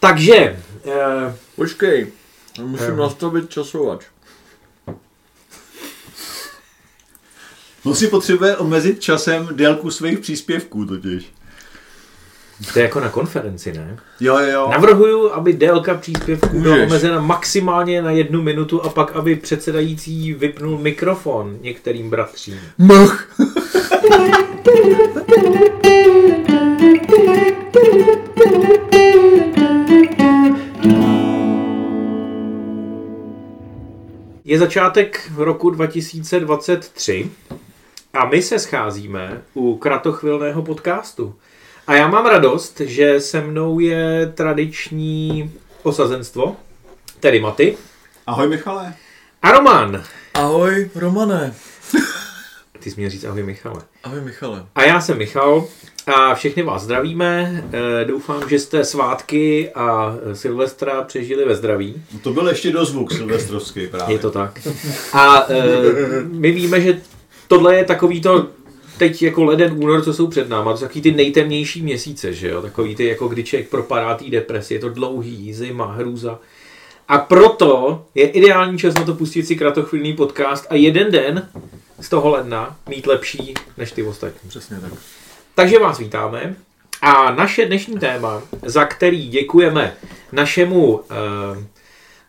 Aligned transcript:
Takže, 0.00 0.60
uh, 0.84 0.92
Počkej, 1.56 2.06
musím 2.62 2.96
nastavit 2.96 3.50
časovač. 3.50 4.04
On 7.84 7.94
si 7.94 8.06
potřebuje 8.08 8.56
omezit 8.56 9.00
časem 9.00 9.48
délku 9.52 9.90
svých 9.90 10.18
příspěvků 10.18 10.84
totiž. 10.84 11.32
to 12.72 12.78
je 12.78 12.82
jako 12.82 13.00
na 13.00 13.08
konferenci, 13.08 13.72
ne? 13.72 13.98
Jo, 14.20 14.38
jo, 14.38 14.46
jo. 14.50 14.68
Navrhuju, 14.70 15.30
aby 15.32 15.52
délka 15.52 15.94
příspěvku 15.94 16.60
byla 16.60 16.74
Můžeš. 16.74 16.90
omezena 16.90 17.20
maximálně 17.20 18.02
na 18.02 18.10
jednu 18.10 18.42
minutu 18.42 18.82
a 18.82 18.88
pak, 18.88 19.16
aby 19.16 19.36
předsedající 19.36 20.34
vypnul 20.34 20.78
mikrofon 20.78 21.58
některým 21.60 22.10
bratřím. 22.10 22.60
Mch. 22.78 23.28
Je 34.48 34.58
začátek 34.58 35.30
roku 35.36 35.70
2023 35.70 37.30
a 38.12 38.24
my 38.26 38.42
se 38.42 38.58
scházíme 38.58 39.42
u 39.54 39.76
kratochvilného 39.76 40.62
podcastu. 40.62 41.34
A 41.86 41.94
já 41.94 42.08
mám 42.08 42.26
radost, 42.26 42.80
že 42.80 43.20
se 43.20 43.40
mnou 43.40 43.80
je 43.80 44.32
tradiční 44.34 45.52
osazenstvo, 45.82 46.56
tedy 47.20 47.40
Maty 47.40 47.76
Ahoj 48.26 48.48
Michale. 48.48 48.94
a 49.42 49.52
Roman. 49.52 50.04
Ahoj, 50.34 50.90
Romane. 50.94 51.54
Ty 52.78 52.90
jsi 52.90 52.96
měl 52.96 53.10
říct 53.10 53.24
ahoj 53.24 53.42
Michale. 53.42 53.82
Ahoj, 54.04 54.20
Michale. 54.20 54.66
A 54.74 54.82
já 54.82 55.00
jsem 55.00 55.18
Michal 55.18 55.66
a 56.08 56.34
všechny 56.34 56.62
vás 56.62 56.82
zdravíme. 56.82 57.64
Eh, 57.72 58.04
Doufám, 58.04 58.48
že 58.48 58.58
jste 58.58 58.84
svátky 58.84 59.70
a 59.74 60.16
Silvestra 60.32 61.02
přežili 61.02 61.44
ve 61.44 61.54
zdraví. 61.54 61.94
No 62.12 62.18
to 62.22 62.32
byl 62.32 62.48
ještě 62.48 62.72
dozvuk 62.72 63.12
silvestrovský 63.12 63.86
právě. 63.86 64.14
Je 64.14 64.18
to 64.18 64.30
tak. 64.30 64.60
A 65.12 65.46
e, 65.48 65.64
my 66.22 66.52
víme, 66.52 66.80
že 66.80 67.00
tohle 67.48 67.76
je 67.76 67.84
takový 67.84 68.20
to 68.20 68.46
teď 68.98 69.22
jako 69.22 69.44
leden, 69.44 69.72
únor, 69.72 70.04
co 70.04 70.14
jsou 70.14 70.26
před 70.26 70.48
náma, 70.48 70.72
to 70.72 70.78
jsou 70.78 70.84
takový 70.84 71.02
ty 71.02 71.12
nejtemnější 71.12 71.82
měsíce, 71.82 72.32
že 72.32 72.48
jo, 72.48 72.62
takový 72.62 72.96
ty, 72.96 73.04
jako 73.04 73.28
kdy 73.28 73.44
člověk 73.44 73.68
propadá 73.68 74.14
té 74.14 74.24
depresi, 74.24 74.74
je 74.74 74.80
to 74.80 74.88
dlouhý, 74.88 75.54
zima, 75.54 75.92
hrůza. 75.92 76.38
A 77.08 77.18
proto 77.18 78.02
je 78.14 78.28
ideální 78.28 78.78
čas 78.78 78.94
na 78.94 79.04
to 79.04 79.14
pustit 79.14 79.46
si 79.46 79.56
kratochvilný 79.56 80.12
podcast 80.12 80.66
a 80.70 80.74
jeden 80.74 81.12
den 81.12 81.48
z 82.00 82.08
toho 82.08 82.28
ledna 82.28 82.76
mít 82.88 83.06
lepší 83.06 83.54
než 83.76 83.92
ty 83.92 84.02
ostatní. 84.02 84.48
Přesně 84.48 84.76
tak. 84.80 84.92
Takže 85.58 85.78
vás 85.78 85.98
vítáme 85.98 86.54
a 87.02 87.34
naše 87.34 87.66
dnešní 87.66 87.98
téma, 87.98 88.42
za 88.62 88.84
který 88.84 89.28
děkujeme 89.28 89.94
našemu 90.32 91.00
eh, 91.10 91.14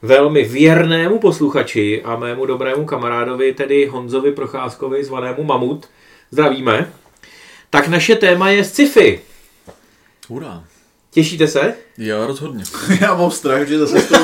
velmi 0.01 0.43
věrnému 0.43 1.19
posluchači 1.19 2.01
a 2.03 2.15
mému 2.15 2.45
dobrému 2.45 2.85
kamarádovi, 2.85 3.53
tedy 3.53 3.85
Honzovi 3.85 4.31
Procházkovi, 4.31 5.03
zvanému 5.03 5.43
Mamut, 5.43 5.89
zdravíme, 6.31 6.91
tak 7.69 7.87
naše 7.87 8.15
téma 8.15 8.49
je 8.49 8.63
sci-fi. 8.63 9.21
Hurá. 10.27 10.63
Těšíte 11.11 11.47
se? 11.47 11.73
Já 11.97 12.27
rozhodně. 12.27 12.63
Já 13.01 13.15
mám 13.15 13.31
strach, 13.31 13.67
že 13.67 13.79
zase 13.79 14.01
to 14.01 14.15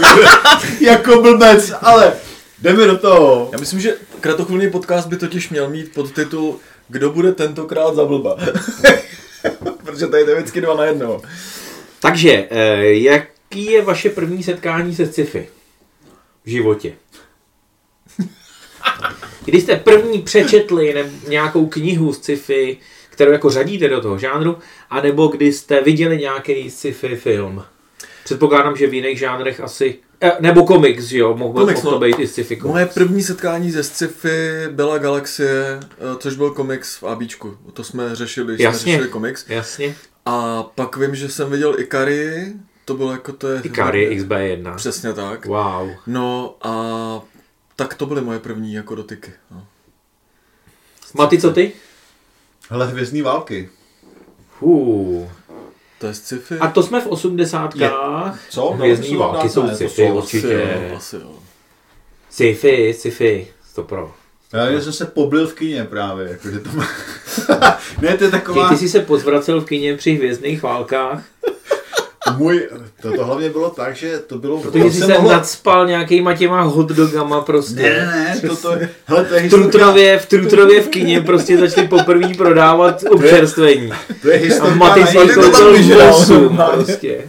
jako 0.82 1.22
blbec, 1.22 1.74
ale 1.82 2.14
jdeme 2.62 2.86
do 2.88 2.98
toho. 2.98 3.50
Já 3.52 3.58
myslím, 3.60 3.80
že 3.80 3.96
kratochvilný 4.20 4.72
podcast 4.72 5.08
by 5.08 5.18
totiž 5.18 5.50
měl 5.50 5.70
mít 5.70 5.94
podtitul 5.94 6.60
Kdo 6.88 7.10
bude 7.10 7.32
tentokrát 7.32 7.96
za 7.96 8.06
blba? 8.06 8.38
Protože 9.84 10.08
tady 10.08 10.24
je 10.24 10.36
vždycky 10.36 10.62
dva 10.62 10.76
na 10.76 10.86
jednoho. 10.86 11.22
Takže, 12.02 12.48
eh, 12.50 12.86
jaký 12.86 13.66
je 13.66 13.82
vaše 13.82 14.10
první 14.10 14.44
setkání 14.44 14.96
se 14.96 15.06
sci-fi 15.06 15.48
v 16.46 16.50
životě? 16.50 16.94
Když 19.46 19.64
jste 19.64 19.76
první 19.76 20.22
přečetli 20.22 21.06
nějakou 21.28 21.66
knihu 21.66 22.14
z 22.14 22.18
sci-fi, 22.18 22.78
kterou 23.10 23.32
jako 23.32 23.50
řadíte 23.50 23.90
do 23.90 24.02
toho 24.02 24.18
žánru, 24.18 24.58
anebo 24.90 25.28
kdy 25.28 25.54
jste 25.54 25.82
viděli 25.82 26.18
nějaký 26.18 26.72
sci-fi 26.72 27.16
film. 27.16 27.64
Předpokládám, 28.24 28.76
že 28.76 28.88
v 28.88 28.94
jiných 28.94 29.20
žánrech 29.20 29.60
asi... 29.60 30.00
eh, 30.22 30.32
Nebo 30.40 30.66
komiks, 30.66 31.04
že 31.04 31.18
jo? 31.18 31.38
Mohl, 31.38 31.60
Komiks, 31.60 31.84
mohl 31.84 31.98
to 32.00 32.06
no. 32.06 32.08
být 32.08 32.20
i 32.20 32.28
sci-fi 32.28 32.56
komiks. 32.56 32.74
Moje 32.74 32.86
první 32.86 33.24
setkání 33.24 33.72
ze 33.72 33.84
sci-fi 33.84 34.68
byla 34.72 34.98
Galaxie, 34.98 35.80
eh, 35.82 36.18
což 36.20 36.36
byl 36.36 36.52
komiks 36.52 36.96
v 36.98 37.04
ABčku. 37.04 37.58
To 37.74 37.84
jsme 37.84 38.16
řešili, 38.16 38.48
když 38.48 38.58
jsme 38.60 38.64
Jasně. 38.64 38.92
řešili 38.92 39.10
komiks. 39.10 39.46
Jasně. 39.50 39.96
A 40.26 40.64
pak 40.64 40.98
vím, 40.98 41.16
že 41.16 41.30
jsem 41.30 41.50
viděl 41.52 41.80
Ikari, 41.80 42.54
to 42.86 42.94
bylo 42.94 43.12
jako 43.12 43.32
to 43.32 43.48
je... 43.48 43.62
Ikari 43.64 44.18
XB1. 44.20 44.76
Přesně 44.76 45.14
tak. 45.14 45.46
Wow. 45.46 45.90
No 46.08 46.56
a 46.62 47.22
tak 47.76 47.94
to 47.94 48.06
byly 48.06 48.22
moje 48.22 48.40
první 48.40 48.74
jako 48.74 48.96
dotyky. 48.96 49.32
No. 49.52 49.68
Maty, 51.14 51.38
co 51.42 51.52
ty? 51.54 51.72
Hele, 52.70 52.88
hvězdný 52.88 53.22
války. 53.22 53.70
Fů. 54.60 55.30
To 56.00 56.08
je 56.08 56.14
sci-fi? 56.14 56.56
A 56.60 56.68
to 56.68 56.84
jsme 56.84 57.02
v 57.02 57.08
osmdesátkách. 57.08 58.40
Co? 58.50 58.70
Hvězdní 58.70 59.14
No, 59.14 59.20
války 59.20 59.50
jsou 59.50 59.70
sci-fi, 59.70 60.12
určitě. 60.12 60.92
Asi 60.98 61.16
jo. 61.16 61.32
Sci-fi, 62.30 62.94
sci-fi. 62.94 63.48
To 63.76 63.84
pro. 63.84 64.14
Já 64.54 64.82
jsem 64.82 64.94
se 64.94 65.06
poblil 65.06 65.48
v 65.48 65.54
kině 65.54 65.84
právě, 65.84 66.28
jakože 66.30 66.60
to 66.60 66.70
má... 66.74 66.88
ne, 68.02 68.18
to 68.18 68.24
je 68.24 68.30
Ty, 68.30 68.32
taková... 68.32 68.70
ty 68.70 68.78
jsi 68.78 68.90
se 68.90 69.00
pozvracel 69.00 69.62
v 69.62 69.66
kině 69.66 69.98
při 69.98 70.12
hvězdných 70.14 70.64
válkách, 70.64 71.24
Můj... 72.38 72.70
To, 73.02 73.12
to 73.12 73.26
hlavně 73.26 73.50
bylo 73.50 73.70
tak, 73.70 73.96
že 73.96 74.20
to 74.28 74.38
bylo... 74.38 74.58
protože 74.60 74.84
to 74.84 74.92
jsi 74.92 75.00
se 75.00 75.14
mohlo- 75.14 75.32
nadspal 75.32 75.88
nějakýma 75.88 76.34
těma 76.34 76.62
hotdogama 76.62 77.42
prostě. 77.42 77.82
Ne, 77.82 77.90
ne, 77.90 78.40
ne, 78.44 78.50
to, 78.50 78.56
to, 78.56 78.76
hele, 79.06 79.26
to 79.26 79.34
je 79.34 79.48
V 79.48 79.50
Trutrově, 79.50 80.20
v 80.20 80.26
Trutrově 80.26 80.82
v 80.82 80.88
kině 80.88 81.22
prostě 81.22 81.58
začali 81.58 81.88
poprvé 81.88 82.28
prodávat 82.38 83.04
občerstvení. 83.10 83.92
to 84.22 84.30
je 84.30 84.36
A 84.36 84.44
historka 84.44 84.76
Maty 84.76 85.06
si 85.06 85.18
to 85.18 85.52
tam 85.52 86.58
prostě. 86.74 87.24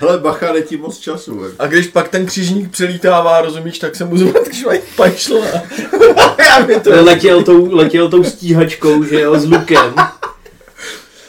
Hele, 0.00 0.18
bacha, 0.18 0.60
ti 0.66 0.76
moc 0.76 0.98
času. 0.98 1.42
jako. 1.42 1.54
A 1.58 1.66
když 1.66 1.86
pak 1.86 2.08
ten 2.08 2.26
křižník 2.26 2.70
přelítává, 2.70 3.40
rozumíš, 3.40 3.78
tak 3.78 3.96
se 3.96 4.04
mu 4.04 4.18
zvedne 4.18 4.54
švajk. 4.54 4.82
Já 6.38 6.80
to... 6.80 7.04
Letěl 7.04 7.42
tou, 7.42 7.74
letěl 7.74 8.08
tou 8.08 8.24
stíhačkou, 8.24 9.04
že 9.04 9.20
jo, 9.20 9.38
s 9.38 9.44
lukem. 9.44 9.94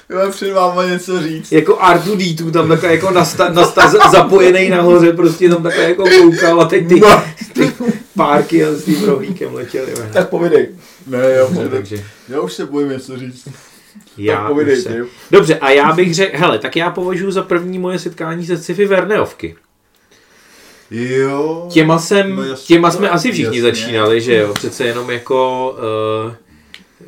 Já 0.10 0.30
před 0.30 0.54
váma 0.54 0.86
něco 0.86 1.22
říct. 1.22 1.52
Jako 1.52 1.74
R2D2 1.74 2.52
tam 2.52 2.68
takhle 2.68 2.92
jako 2.92 3.12
nasta, 3.12 3.50
nasta, 3.50 4.10
zapojený 4.12 4.70
nahoře, 4.70 5.14
prostě 5.14 5.50
tam 5.50 5.64
takhle 5.64 5.84
jako 5.84 6.04
koukal 6.22 6.62
a 6.62 6.66
teď 6.66 6.88
ty, 6.88 7.02
ty 7.54 7.74
párky 8.18 8.66
a 8.66 8.72
s 8.74 8.84
tím 8.84 9.04
rohlíkem 9.04 9.54
letěli. 9.54 9.94
Tak 10.14 10.30
povidej. 10.30 10.70
Ne, 11.08 11.18
já, 11.20 11.48
No, 11.64 11.70
takže 11.70 12.04
já 12.30 12.40
už 12.42 12.54
se 12.54 12.66
bojím 12.66 12.90
něco 12.90 13.18
říct. 13.18 13.48
já 14.18 14.38
tak 14.38 14.48
povidej 14.48 14.78
už 14.78 14.84
se... 14.84 15.06
Dobře, 15.32 15.56
a 15.56 15.70
já 15.72 15.92
bych 15.94 16.16
řekl, 16.16 16.38
hele, 16.38 16.60
tak 16.60 16.76
já 16.76 16.92
považuji 16.92 17.32
za 17.32 17.42
první 17.42 17.80
moje 17.80 18.00
setkání 18.00 18.46
se 18.46 18.58
sci-fi 18.58 18.86
Verneovky. 18.86 19.56
Jo. 20.92 21.68
Těma, 21.72 22.00
jsem, 22.00 22.36
No 22.36 22.44
jasně, 22.44 22.66
těma 22.76 22.92
jsme 22.92 23.10
asi 23.10 23.32
všichni 23.32 23.46
jasně. 23.58 23.62
začínali, 23.62 24.22
že 24.22 24.36
jo, 24.36 24.54
přece 24.54 24.86
jenom 24.86 25.10
jako 25.10 25.70
uh, 26.28 26.34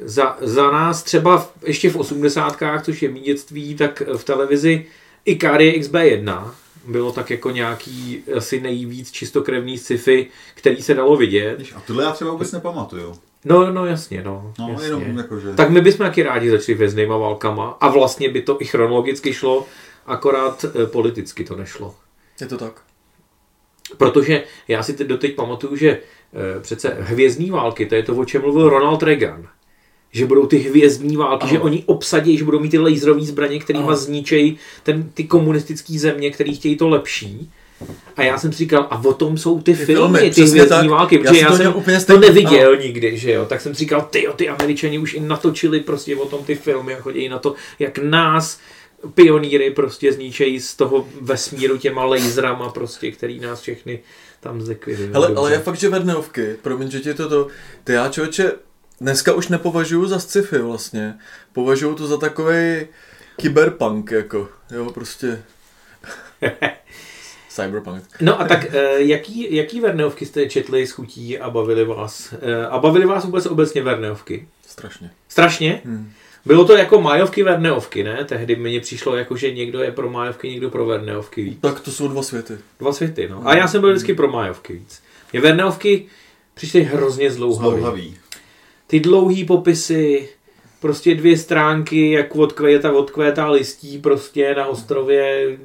za, 0.01 0.37
za 0.41 0.71
nás 0.71 1.03
třeba 1.03 1.37
v, 1.37 1.51
ještě 1.65 1.89
v 1.89 1.95
osmdesátkách, 1.95 2.85
což 2.85 3.01
je 3.01 3.09
mý 3.09 3.19
dětství, 3.19 3.75
tak 3.75 4.01
v 4.17 4.23
televizi 4.23 4.85
Ikarie 5.25 5.79
XB1 5.79 6.51
bylo 6.87 7.11
tak 7.11 7.29
jako 7.29 7.51
nějaký 7.51 8.23
asi 8.37 8.61
nejvíc 8.61 9.11
čistokrevný 9.11 9.77
sci-fi, 9.77 10.27
který 10.55 10.81
se 10.81 10.93
dalo 10.93 11.17
vidět. 11.17 11.61
A 11.75 11.79
tohle 11.87 12.03
já 12.03 12.11
třeba 12.11 12.31
vůbec 12.31 12.51
nepamatuju. 12.51 13.15
No, 13.45 13.71
no 13.71 13.85
jasně, 13.85 14.23
no. 14.23 14.53
No, 14.59 14.69
jasně. 14.71 14.87
jenom 14.87 15.17
jakože... 15.17 15.53
Tak 15.53 15.69
my 15.69 15.81
bychom 15.81 16.05
taky 16.05 16.23
rádi 16.23 16.49
začali 16.49 16.77
věznýma 16.77 17.17
válkama 17.17 17.77
a 17.81 17.89
vlastně 17.89 18.29
by 18.29 18.41
to 18.41 18.61
i 18.61 18.65
chronologicky 18.65 19.33
šlo, 19.33 19.65
akorát 20.05 20.65
eh, 20.65 20.85
politicky 20.85 21.43
to 21.43 21.55
nešlo. 21.55 21.95
Je 22.41 22.47
to 22.47 22.57
tak. 22.57 22.81
Protože 23.97 24.43
já 24.67 24.83
si 24.83 24.93
teď 24.93 25.07
doteď 25.07 25.35
pamatuju, 25.35 25.75
že 25.75 25.89
e, 25.89 25.99
přece 26.59 26.97
hvězdní 26.99 27.51
války, 27.51 27.85
to 27.85 27.95
je 27.95 28.03
to, 28.03 28.15
o 28.15 28.25
čem 28.25 28.41
mluvil 28.41 28.69
Ronald 28.69 29.03
Reagan. 29.03 29.47
Že 30.11 30.25
budou 30.25 30.45
ty 30.45 30.57
hvězdní 30.57 31.17
války, 31.17 31.43
Ano. 31.43 31.51
že 31.51 31.59
oni 31.59 31.83
obsadí, 31.85 32.37
že 32.37 32.43
budou 32.43 32.59
mít 32.59 32.69
ty 32.69 32.77
laserové 32.77 33.21
zbraně, 33.25 33.59
kterýma 33.59 33.87
Ano. 33.87 33.95
zničejí 33.95 34.57
ten, 34.83 35.09
ty 35.13 35.23
komunistické 35.23 35.99
země, 35.99 36.31
který 36.31 36.55
chtějí 36.55 36.77
to 36.77 36.89
lepší. 36.89 37.51
A 38.15 38.23
já 38.23 38.37
jsem 38.37 38.51
si 38.51 38.57
říkal, 38.57 38.87
a 38.89 39.03
o 39.05 39.13
tom 39.13 39.37
jsou 39.37 39.61
ty, 39.61 39.73
Ty 39.73 39.85
filmy, 39.85 40.19
filmy, 40.19 40.33
ty 40.33 40.41
hvězdní 40.45 40.87
války, 40.87 41.15
Já 41.15 41.21
protože 41.21 41.39
jsem 41.39 41.43
já 41.45 41.49
to 41.51 41.57
jsem 41.57 41.75
úplně 41.75 41.99
to 41.99 42.17
neviděl 42.19 42.75
nikdy, 42.77 43.17
že 43.17 43.31
jo. 43.31 43.45
Tak 43.45 43.61
jsem 43.61 43.73
si 43.75 43.79
říkal, 43.79 44.07
ty 44.09 44.27
ty 44.35 44.49
američani 44.49 44.99
už 44.99 45.13
i 45.13 45.19
natočili 45.19 45.79
prostě 45.79 46.15
o 46.15 46.25
tom 46.25 46.43
ty 46.43 46.55
filmy 46.55 46.95
a 46.95 47.01
chodí 47.01 47.29
na 47.29 47.39
to, 47.39 47.55
jak 47.79 47.97
nás 47.97 48.59
pionýry 49.13 49.71
prostě 49.71 50.13
zničejí 50.13 50.59
z 50.59 50.75
toho 50.75 51.07
vesmíru 51.21 51.77
těma 51.77 52.05
laserama 52.05 52.69
prostě, 52.69 53.11
který 53.11 53.39
nás 53.39 53.61
všechny 53.61 53.99
tam 54.39 54.61
zlikvidují. 54.61 55.09
Hele, 55.13 55.27
Dobře. 55.27 55.39
ale 55.39 55.51
je 55.51 55.59
fakt, 55.59 55.77
že 55.79 55.89
Verneovky, 55.89 56.55
promiň, 56.61 56.91
že 56.91 56.99
ti 56.99 57.13
to 57.13 57.29
to, 57.29 57.47
ty 57.83 57.93
já 57.93 58.09
člověče, 58.09 58.51
dneska 59.01 59.33
už 59.33 59.47
nepovažuju 59.47 60.07
za 60.07 60.19
sci-fi 60.19 60.57
vlastně, 60.57 61.13
považuju 61.53 61.95
to 61.95 62.07
za 62.07 62.17
takový 62.17 62.87
kyberpunk, 63.35 64.11
jako, 64.11 64.49
jo, 64.71 64.91
prostě, 64.91 65.43
Cyberpunk. 67.49 68.03
No 68.21 68.41
a 68.41 68.47
tak 68.47 68.65
eh, 68.75 69.01
jaký, 69.01 69.55
jaký 69.55 69.79
Verneovky 69.81 70.25
jste 70.25 70.49
četli 70.49 70.87
s 70.87 70.91
chutí 70.91 71.39
a 71.39 71.49
bavili 71.49 71.85
vás? 71.85 72.33
Eh, 72.41 72.67
A 72.67 72.79
bavili 72.79 73.05
vás 73.05 73.25
vůbec 73.25 73.45
obecně 73.45 73.83
Verneovky? 73.83 74.47
Strašně. 74.67 75.11
Strašně? 75.29 75.81
Hmm. 75.85 76.11
Bylo 76.45 76.65
to 76.65 76.77
jako 76.77 77.01
Majovky 77.01 77.43
Verneovky, 77.43 78.03
ne? 78.03 78.25
Tehdy 78.25 78.55
mně 78.55 78.79
přišlo 78.79 79.15
jako, 79.15 79.37
že 79.37 79.51
někdo 79.53 79.79
je 79.83 79.91
pro 79.91 80.09
Majovky, 80.09 80.49
někdo 80.49 80.69
pro 80.69 80.85
Verneovky 80.85 81.43
víc. 81.43 81.57
Tak 81.61 81.79
to 81.79 81.91
jsou 81.91 82.07
dva 82.07 82.23
světy. 82.23 82.57
Dva 82.79 82.93
světy, 82.93 83.27
no. 83.29 83.47
A 83.47 83.55
já 83.55 83.67
jsem 83.67 83.81
byl 83.81 83.89
vždycky 83.91 84.13
pro 84.13 84.27
Majovky 84.31 84.73
víc. 84.73 85.01
Mě 85.33 85.41
Verneovky 85.41 86.05
přišly 86.53 86.83
hrozně 86.83 87.31
zlouhavý. 87.31 87.77
Zlouhavý. 87.79 88.17
Ty 88.89 88.99
dlouhý 88.99 89.45
popisy, 89.45 90.29
prostě 90.79 91.15
dvě 91.15 91.37
stránky, 91.37 92.11
jak 92.11 92.35
odkvéta, 92.35 92.91
odkvétá 92.91 93.49
listí 93.49 93.97
prostě 93.97 94.55
na 94.55 94.67
ostrově 94.67 95.57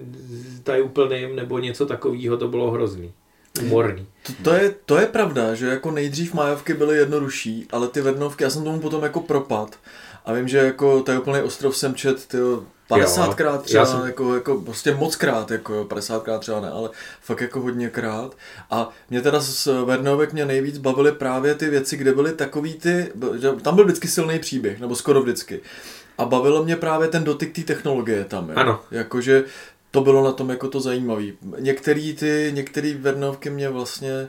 tajuplným 0.63 1.37
nebo 1.37 1.59
něco 1.59 1.87
takového, 1.87 2.37
to 2.37 2.49
bylo 2.49 2.71
hrozný. 2.71 3.13
Humorný. 3.61 4.07
To, 4.23 4.33
to, 4.43 4.55
je, 4.55 4.75
to 4.87 4.99
je 4.99 5.07
pravda, 5.07 5.55
že 5.55 5.67
jako 5.67 5.91
nejdřív 5.91 6.35
májovky 6.35 6.75
byly 6.75 6.97
jednodušší, 6.97 7.67
ale 7.73 7.89
ty 7.89 8.01
vednovky, 8.01 8.45
já 8.45 8.51
jsem 8.51 8.65
tomu 8.65 8.81
potom 8.81 9.03
jako 9.03 9.21
propad. 9.21 9.79
A 10.25 10.33
vím, 10.33 10.49
že 10.49 10.59
jako 10.59 11.03
tady 11.03 11.19
úplný 11.19 11.41
ostrov 11.41 11.77
jsem 11.77 11.95
čet 11.95 12.27
tyjo, 12.27 12.63
50krát 12.91 13.59
třeba, 13.61 13.81
já 13.85 13.87
jsem- 13.87 14.07
jako, 14.07 14.35
jako 14.35 14.61
prostě 14.61 14.95
moc 14.95 15.17
krát, 15.17 15.51
jako 15.51 15.75
jo, 15.75 15.85
50krát 15.85 16.39
třeba 16.39 16.61
ne, 16.61 16.71
ale 16.71 16.91
fakt 17.21 17.41
jako 17.41 17.61
hodněkrát. 17.61 18.37
A 18.71 18.89
mě 19.11 19.21
teda 19.23 19.41
z 19.41 19.69
Vernovek 19.85 20.33
mě 20.33 20.45
nejvíc 20.47 20.79
bavily 20.79 21.13
právě 21.13 21.55
ty 21.55 21.69
věci, 21.71 21.97
kde 21.97 22.13
byly 22.15 22.33
takový 22.33 22.75
ty, 22.75 23.13
že 23.41 23.53
tam 23.53 23.75
byl 23.77 23.85
vždycky 23.85 24.09
silný 24.09 24.39
příběh, 24.39 24.81
nebo 24.81 24.97
skoro 24.97 25.23
vždycky. 25.23 25.61
A 26.19 26.25
bavilo 26.25 26.65
mě 26.65 26.77
právě 26.77 27.09
ten 27.09 27.25
dotyk 27.25 27.55
té 27.57 27.63
technologie 27.63 28.25
tam. 28.25 28.49
Jo. 28.51 28.57
Ano. 28.57 28.81
Jakože 28.91 29.45
to 29.91 30.01
bylo 30.01 30.25
na 30.25 30.33
tom 30.33 30.51
jako 30.51 30.69
to 30.69 30.81
zajímavé. 30.81 31.23
Některý 31.59 32.15
ty, 32.17 32.51
některý 32.55 32.95
Vernovky 32.95 33.51
mě 33.51 33.69
vlastně 33.69 34.29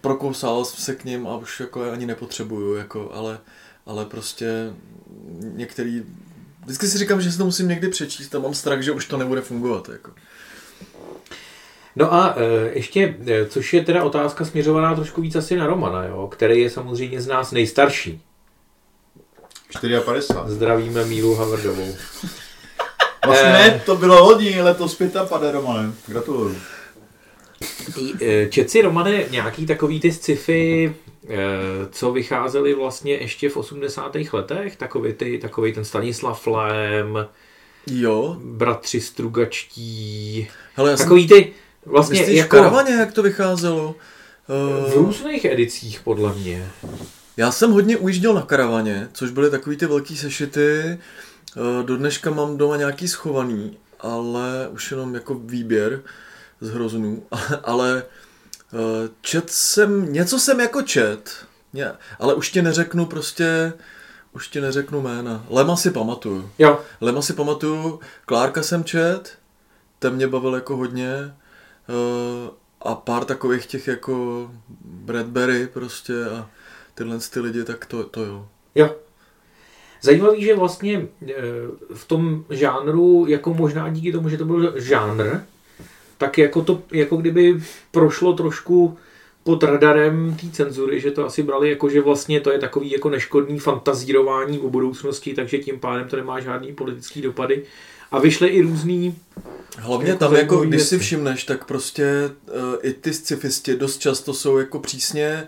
prokousal 0.00 0.64
se 0.64 0.94
k 0.94 1.04
ním 1.04 1.26
a 1.26 1.36
už 1.36 1.60
jako 1.60 1.90
ani 1.92 2.06
nepotřebuju, 2.06 2.74
jako, 2.74 3.10
ale, 3.14 3.38
ale 3.86 4.04
prostě 4.04 4.50
některý, 5.40 6.02
vždycky 6.66 6.86
si 6.86 6.98
říkám, 6.98 7.20
že 7.20 7.32
si 7.32 7.38
to 7.38 7.44
musím 7.44 7.68
někdy 7.68 7.88
přečíst 7.88 8.34
a 8.34 8.38
mám 8.38 8.54
strach, 8.54 8.80
že 8.82 8.92
už 8.92 9.06
to 9.06 9.16
nebude 9.16 9.40
fungovat, 9.40 9.88
jako. 9.88 10.10
No 11.96 12.14
a 12.14 12.34
e, 12.36 12.70
ještě, 12.78 13.16
e, 13.26 13.46
což 13.46 13.74
je 13.74 13.84
teda 13.84 14.04
otázka 14.04 14.44
směřovaná 14.44 14.94
trošku 14.94 15.20
víc 15.20 15.36
asi 15.36 15.56
na 15.56 15.66
Romana, 15.66 16.04
jo, 16.04 16.26
který 16.32 16.60
je 16.60 16.70
samozřejmě 16.70 17.20
z 17.20 17.26
nás 17.26 17.52
nejstarší. 17.52 18.20
54. 19.80 20.26
Zdravíme 20.46 21.04
Mílu 21.04 21.34
Havardovou. 21.34 21.96
Vlastně 23.26 23.48
Eh. 23.48 23.52
ne, 23.70 23.82
to 23.86 23.96
bylo 23.96 24.20
loni, 24.30 24.62
letos 24.62 24.94
55, 24.94 25.52
Romane. 25.52 25.92
Gratuluju. 26.06 26.56
E, 28.20 28.48
Čet 28.48 28.70
si, 28.70 28.82
Romane, 28.82 29.24
nějaký 29.30 29.66
takový 29.66 30.00
ty 30.00 30.12
sci-fi, 30.12 30.94
co 31.90 32.12
vycházely 32.12 32.74
vlastně 32.74 33.12
ještě 33.14 33.48
v 33.48 33.56
80. 33.56 34.16
letech? 34.32 34.76
Takový, 34.76 35.12
ty, 35.12 35.38
takový 35.38 35.72
ten 35.72 35.84
Stanislav 35.84 36.46
Lem, 36.46 37.26
Jo, 37.90 38.36
bratři 38.44 39.00
Strugačtí, 39.00 40.48
hele, 40.74 40.90
já 40.90 40.96
jsem, 40.96 41.04
takový 41.04 41.28
ty 41.28 41.52
vlastně 41.86 42.18
myslíš 42.20 42.38
jako 42.38 42.56
v 42.56 42.58
karavaně, 42.60 42.94
jak 42.94 43.12
to 43.12 43.22
vycházelo? 43.22 43.94
v 44.48 44.86
Uh, 44.96 45.04
různých 45.06 45.44
edicích, 45.44 46.00
podle 46.04 46.34
mě. 46.34 46.68
já 47.36 47.50
jsem 47.50 47.70
hodně 47.70 47.96
ujížděl 47.96 48.34
na 48.34 48.42
karavaně, 48.42 49.08
což 49.12 49.30
byly 49.30 49.50
takový 49.50 49.76
ty 49.76 49.86
velký 49.86 50.16
sešity, 50.16 50.98
Uh, 51.56 51.86
do 51.86 51.96
dneška 51.96 52.30
mám 52.30 52.56
doma 52.56 52.76
nějaký 52.76 53.08
schovaný, 53.08 53.76
ale 54.00 54.68
už 54.72 54.90
jenom 54.90 55.14
jako 55.14 55.34
výběr 55.34 56.02
z 56.60 56.70
hroznů, 56.70 57.22
ale 57.64 58.02
čet 59.20 59.50
jsem, 59.50 60.12
něco 60.12 60.38
jsem 60.38 60.60
jako 60.60 60.82
čet, 60.82 61.46
ně, 61.72 61.92
ale 62.18 62.34
už 62.34 62.50
ti 62.50 62.62
neřeknu 62.62 63.06
prostě, 63.06 63.72
už 64.32 64.48
ti 64.48 64.60
neřeknu 64.60 65.00
jména. 65.00 65.46
Lema 65.50 65.76
si 65.76 65.90
pamatuju. 65.90 66.50
Jo, 66.58 66.80
Lema 67.00 67.22
si 67.22 67.32
pamatuju, 67.32 68.00
Klárka 68.26 68.62
jsem 68.62 68.84
čet, 68.84 69.38
ten 69.98 70.14
mě 70.14 70.28
bavil 70.28 70.54
jako 70.54 70.76
hodně 70.76 71.34
uh, 71.88 72.50
a 72.80 72.94
pár 72.94 73.24
takových 73.24 73.66
těch 73.66 73.88
jako 73.88 74.50
Bradbury 74.84 75.66
prostě 75.66 76.24
a 76.24 76.50
tyhle 76.94 77.18
ty 77.18 77.40
lidi, 77.40 77.64
tak 77.64 77.86
to, 77.86 78.04
to 78.04 78.24
jo. 78.24 78.48
jo. 78.74 78.94
Zajímavý, 80.02 80.44
že 80.44 80.54
vlastně 80.54 81.08
e, 81.28 81.34
v 81.94 82.04
tom 82.06 82.44
žánru, 82.50 83.26
jako 83.28 83.54
možná 83.54 83.88
díky 83.88 84.12
tomu, 84.12 84.28
že 84.28 84.38
to 84.38 84.44
byl 84.44 84.80
žánr, 84.80 85.40
tak 86.18 86.38
jako 86.38 86.62
to, 86.62 86.82
jako 86.92 87.16
kdyby 87.16 87.60
prošlo 87.90 88.32
trošku 88.32 88.98
pod 89.44 89.62
radarem 89.62 90.36
té 90.40 90.46
cenzury, 90.52 91.00
že 91.00 91.10
to 91.10 91.26
asi 91.26 91.42
brali 91.42 91.70
jako, 91.70 91.88
že 91.88 92.00
vlastně 92.00 92.40
to 92.40 92.52
je 92.52 92.58
takový 92.58 92.90
jako 92.90 93.10
neškodný 93.10 93.58
fantazírování 93.58 94.58
o 94.58 94.70
budoucnosti, 94.70 95.34
takže 95.34 95.58
tím 95.58 95.80
pádem 95.80 96.08
to 96.08 96.16
nemá 96.16 96.40
žádný 96.40 96.72
politický 96.72 97.22
dopady. 97.22 97.62
A 98.12 98.18
vyšly 98.18 98.48
i 98.48 98.62
různý, 98.62 99.16
Hlavně 99.78 100.08
Jako 100.08 100.18
tam 100.18 100.34
jako, 100.34 100.60
když 100.60 100.82
si 100.82 100.94
věci. 100.94 101.04
všimneš, 101.04 101.44
tak 101.44 101.64
prostě 101.64 102.04
uh, 102.48 102.54
i 102.82 102.92
ty 102.92 103.12
scifisti 103.14 103.76
dost 103.76 103.98
často 103.98 104.34
jsou 104.34 104.58
jako 104.58 104.78
přísně 104.78 105.46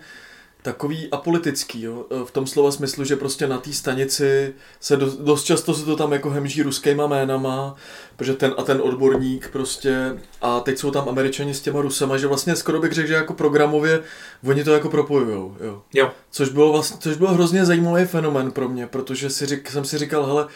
takový 0.68 1.08
apolitický, 1.10 1.82
jo? 1.82 2.06
Eh, 2.10 2.24
v 2.24 2.30
tom 2.30 2.46
slova 2.46 2.72
smyslu, 2.72 3.04
že 3.04 3.16
prostě 3.16 3.46
na 3.46 3.58
té 3.58 3.72
stanici 3.72 4.54
se 4.80 4.96
do, 4.96 5.16
dost 5.16 5.44
často 5.44 5.74
se 5.74 5.84
to 5.84 5.96
tam 5.96 6.12
jako 6.12 6.30
hemží 6.30 6.62
ruskýma 6.62 7.06
jménama, 7.06 7.74
protože 8.16 8.34
ten 8.34 8.54
a 8.58 8.62
ten 8.62 8.80
odborník 8.82 9.48
prostě 9.48 10.18
a 10.40 10.60
teď 10.60 10.78
jsou 10.78 10.90
tam 10.90 11.08
američani 11.08 11.54
s 11.54 11.60
těma 11.60 11.80
rusama, 11.80 12.16
že 12.16 12.26
vlastně 12.26 12.56
skoro 12.56 12.80
bych 12.80 12.92
řekl, 12.92 13.08
že 13.08 13.14
jako 13.14 13.34
programově 13.34 14.02
oni 14.44 14.64
to 14.64 14.72
jako 14.72 14.88
propojujou, 14.88 15.56
jo. 15.60 15.82
jo, 15.94 16.10
Což 16.30 16.48
bylo, 16.48 16.72
vlastně, 16.72 16.96
což 17.00 17.16
byl 17.16 17.28
hrozně 17.28 17.64
zajímavý 17.64 18.04
fenomen 18.04 18.50
pro 18.50 18.68
mě, 18.68 18.86
protože 18.86 19.30
si 19.30 19.46
řík, 19.46 19.70
jsem 19.70 19.84
si 19.84 19.98
říkal, 19.98 20.26
hele, 20.26 20.46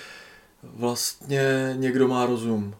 vlastně 0.63 1.75
někdo 1.77 2.09
má 2.09 2.27
rozum. 2.27 2.75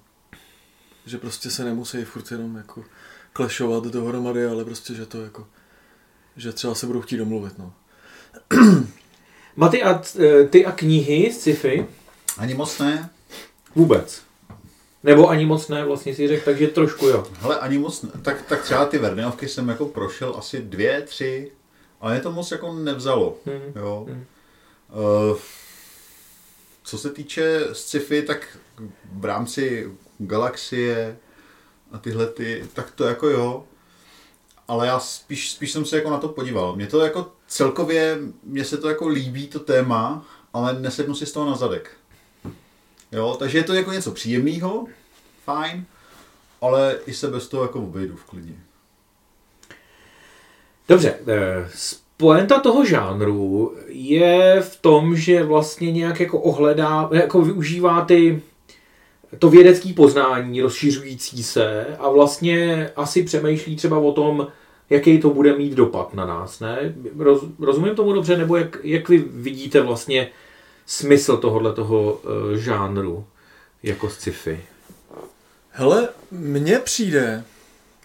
Že 1.07 1.19
prostě 1.19 1.51
se 1.51 1.65
nemusí 1.65 2.05
furt 2.05 2.31
jenom 2.31 2.57
jako 2.57 2.85
klešovat 3.33 3.85
dohromady, 3.85 4.47
ale 4.47 4.65
prostě, 4.65 4.95
že 4.95 5.07
to 5.07 5.23
jako, 5.23 5.47
že 6.37 6.53
třeba 6.53 6.75
se 6.75 6.87
budou 6.87 7.01
chtít 7.01 7.17
domluvit, 7.17 7.59
no. 7.59 7.73
Maty, 9.57 9.83
a 9.83 10.03
e, 10.19 10.45
ty 10.45 10.67
a 10.67 10.73
knihy 10.73 11.33
z 11.33 11.41
sci-fi? 11.41 11.87
Ani 12.39 12.55
moc 12.55 12.79
ne. 12.79 13.11
Vůbec. 13.75 14.23
Nebo 15.03 15.29
ani 15.29 15.47
moc 15.47 15.69
ne, 15.69 15.85
vlastně 15.85 16.15
si 16.15 16.29
řekl, 16.29 16.45
takže 16.45 16.69
trošku 16.69 17.07
jo. 17.07 17.27
Hele, 17.41 17.59
ani 17.59 17.79
moc 17.79 18.03
ne. 18.03 18.11
Tak, 18.23 18.43
tak 18.43 18.63
třeba 18.63 18.87
ty 18.87 18.99
Verneovky 18.99 19.49
jsem 19.49 19.69
jako 19.69 19.87
prošel 19.87 20.35
asi 20.39 20.63
dvě, 20.63 21.03
tři, 21.03 21.53
ale 22.01 22.13
mě 22.13 22.21
to 22.21 22.33
moc 22.33 22.51
jako 22.51 22.73
nevzalo. 22.73 23.37
Hmm. 23.47 23.73
Jo. 23.77 24.07
Hmm. 24.09 24.25
Uh, 25.31 25.39
co 26.83 26.99
se 26.99 27.11
týče 27.11 27.61
sci-fi, 27.73 28.23
tak 28.23 28.59
v 29.13 29.25
rámci 29.25 29.93
galaxie 30.19 31.17
a 31.93 31.99
tyhle 31.99 32.27
ty, 32.27 32.65
tak 32.73 32.91
to 32.91 33.05
jako 33.05 33.29
jo. 33.29 33.65
Ale 34.73 34.87
já 34.87 35.01
spíš, 35.01 35.51
spíš 35.51 35.73
jsem 35.73 35.85
se 35.85 35.97
jako 35.97 36.11
na 36.11 36.19
to 36.19 36.29
podíval. 36.29 36.77
Mě 36.77 36.87
to 36.87 37.01
jako 37.01 37.33
celkově, 37.47 38.19
mně 38.45 38.65
se 38.65 38.77
to 38.77 38.89
jako 38.89 39.09
líbí 39.09 39.47
to 39.47 39.61
téma, 39.61 40.25
ale 40.53 40.81
nesednu 40.81 41.15
si 41.15 41.27
z 41.27 41.33
toho 41.33 41.51
na 41.51 41.57
zadek. 41.57 41.91
Jo, 43.13 43.37
takže 43.39 43.59
je 43.59 43.65
to 43.65 43.75
jako 43.75 43.93
něco 43.93 44.11
příjemného, 44.11 44.87
fajn, 45.45 45.85
ale 46.61 46.99
i 47.07 47.15
se 47.15 47.29
bez 47.29 47.49
toho 47.49 47.63
jako 47.63 47.79
obejdu 47.79 48.17
v 48.17 48.25
klidně. 48.25 48.55
Dobře, 50.89 51.15
eh, 51.29 51.71
poenta 52.17 52.61
toho 52.61 52.85
žánru 52.85 53.75
je 53.89 54.61
v 54.61 54.77
tom, 54.77 55.17
že 55.17 55.43
vlastně 55.43 55.93
nějak 55.93 56.21
jako 56.21 56.39
ohledá, 56.39 57.09
jako 57.13 57.43
využívá 57.43 58.05
ty 58.05 58.43
to 59.39 59.51
vědecké 59.51 59.93
poznání 59.93 60.61
rozšiřující 60.61 61.43
se 61.43 61.87
a 61.99 62.09
vlastně 62.09 62.91
asi 62.97 63.23
přemýšlí 63.23 63.77
třeba 63.77 63.99
o 63.99 64.13
tom, 64.13 64.49
jaký 64.93 65.21
to 65.21 65.31
bude 65.31 65.57
mít 65.57 65.73
dopad 65.73 66.15
na 66.15 66.27
nás, 66.27 66.61
ne? 66.61 66.95
Roz, 67.19 67.45
rozumím 67.59 67.95
tomu 67.95 68.13
dobře, 68.13 68.37
nebo 68.37 68.57
jak, 68.57 68.77
jak 68.83 69.09
vy 69.09 69.19
vidíte 69.19 69.81
vlastně 69.81 70.31
smysl 70.87 71.37
tohohle 71.37 71.73
toho 71.73 72.13
uh, 72.13 72.57
žánru 72.57 73.27
jako 73.83 74.11
sci-fi? 74.11 74.65
Hele, 75.71 76.09
mně 76.31 76.79
přijde, 76.79 77.45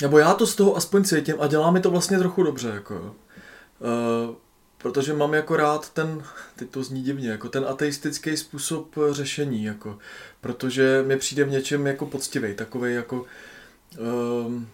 nebo 0.01 0.17
já 0.17 0.33
to 0.33 0.47
z 0.47 0.55
toho 0.55 0.75
aspoň 0.75 1.03
cítím 1.03 1.35
a 1.39 1.47
dělá 1.47 1.71
mi 1.71 1.79
to 1.79 1.91
vlastně 1.91 2.19
trochu 2.19 2.43
dobře, 2.43 2.69
jako. 2.69 2.95
Uh, 2.95 4.35
protože 4.77 5.13
mám 5.13 5.33
jako 5.33 5.55
rád 5.55 5.89
ten, 5.89 6.23
teď 6.55 6.69
to 6.69 6.83
zní 6.83 7.01
divně, 7.01 7.29
jako 7.29 7.49
ten 7.49 7.65
ateistický 7.67 8.37
způsob 8.37 8.95
řešení, 9.11 9.63
jako, 9.63 9.97
protože 10.41 11.03
mi 11.07 11.17
přijde 11.17 11.43
v 11.43 11.51
něčem 11.51 11.87
jako 11.87 12.05
poctivý, 12.05 12.53
takový 12.53 12.93
jako, 12.93 13.25
um, 14.45 14.67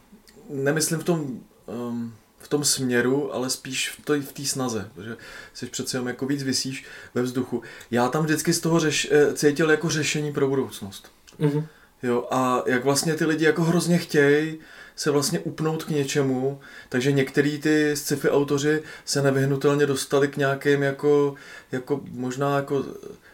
nemyslím 0.50 1.00
v 1.00 1.03
tom, 1.03 1.39
um, 1.65 2.13
v 2.39 2.48
tom 2.48 2.63
směru, 2.63 3.36
ale 3.36 3.50
spíš 3.50 3.89
v 3.89 4.05
té 4.05 4.22
v 4.22 4.48
snaze, 4.48 4.89
protože 4.96 5.17
jsi 5.53 5.65
přece 5.65 5.98
jenom 5.98 6.08
jako 6.08 6.25
víc 6.25 6.43
vysíš 6.43 6.86
ve 7.13 7.22
vzduchu. 7.22 7.62
Já 7.91 8.08
tam 8.08 8.24
vždycky 8.24 8.53
z 8.53 8.60
toho 8.60 8.79
řeš, 8.79 9.08
eh, 9.12 9.34
cítil 9.34 9.72
jako 9.72 9.89
řešení 9.89 10.34
pro 10.34 10.48
budoucnost. 10.48 11.12
Mhm. 11.39 11.65
Jo, 12.03 12.27
a 12.32 12.63
jak 12.65 12.84
vlastně 12.84 13.15
ty 13.15 13.25
lidi 13.25 13.46
jako 13.46 13.63
hrozně 13.63 13.98
chtějí 13.98 14.60
se 14.96 15.12
vlastně 15.12 15.39
upnout 15.39 15.84
k 15.84 15.89
něčemu, 15.89 16.60
takže 16.89 17.12
některý 17.12 17.60
ty 17.60 17.96
sci-fi 17.96 18.29
autoři 18.29 18.84
se 19.05 19.22
nevyhnutelně 19.22 19.86
dostali 19.86 20.27
k 20.27 20.38
nějakým 20.38 20.84
jako, 20.84 21.36
jako 21.72 22.01
možná 22.12 22.55
jako 22.55 22.86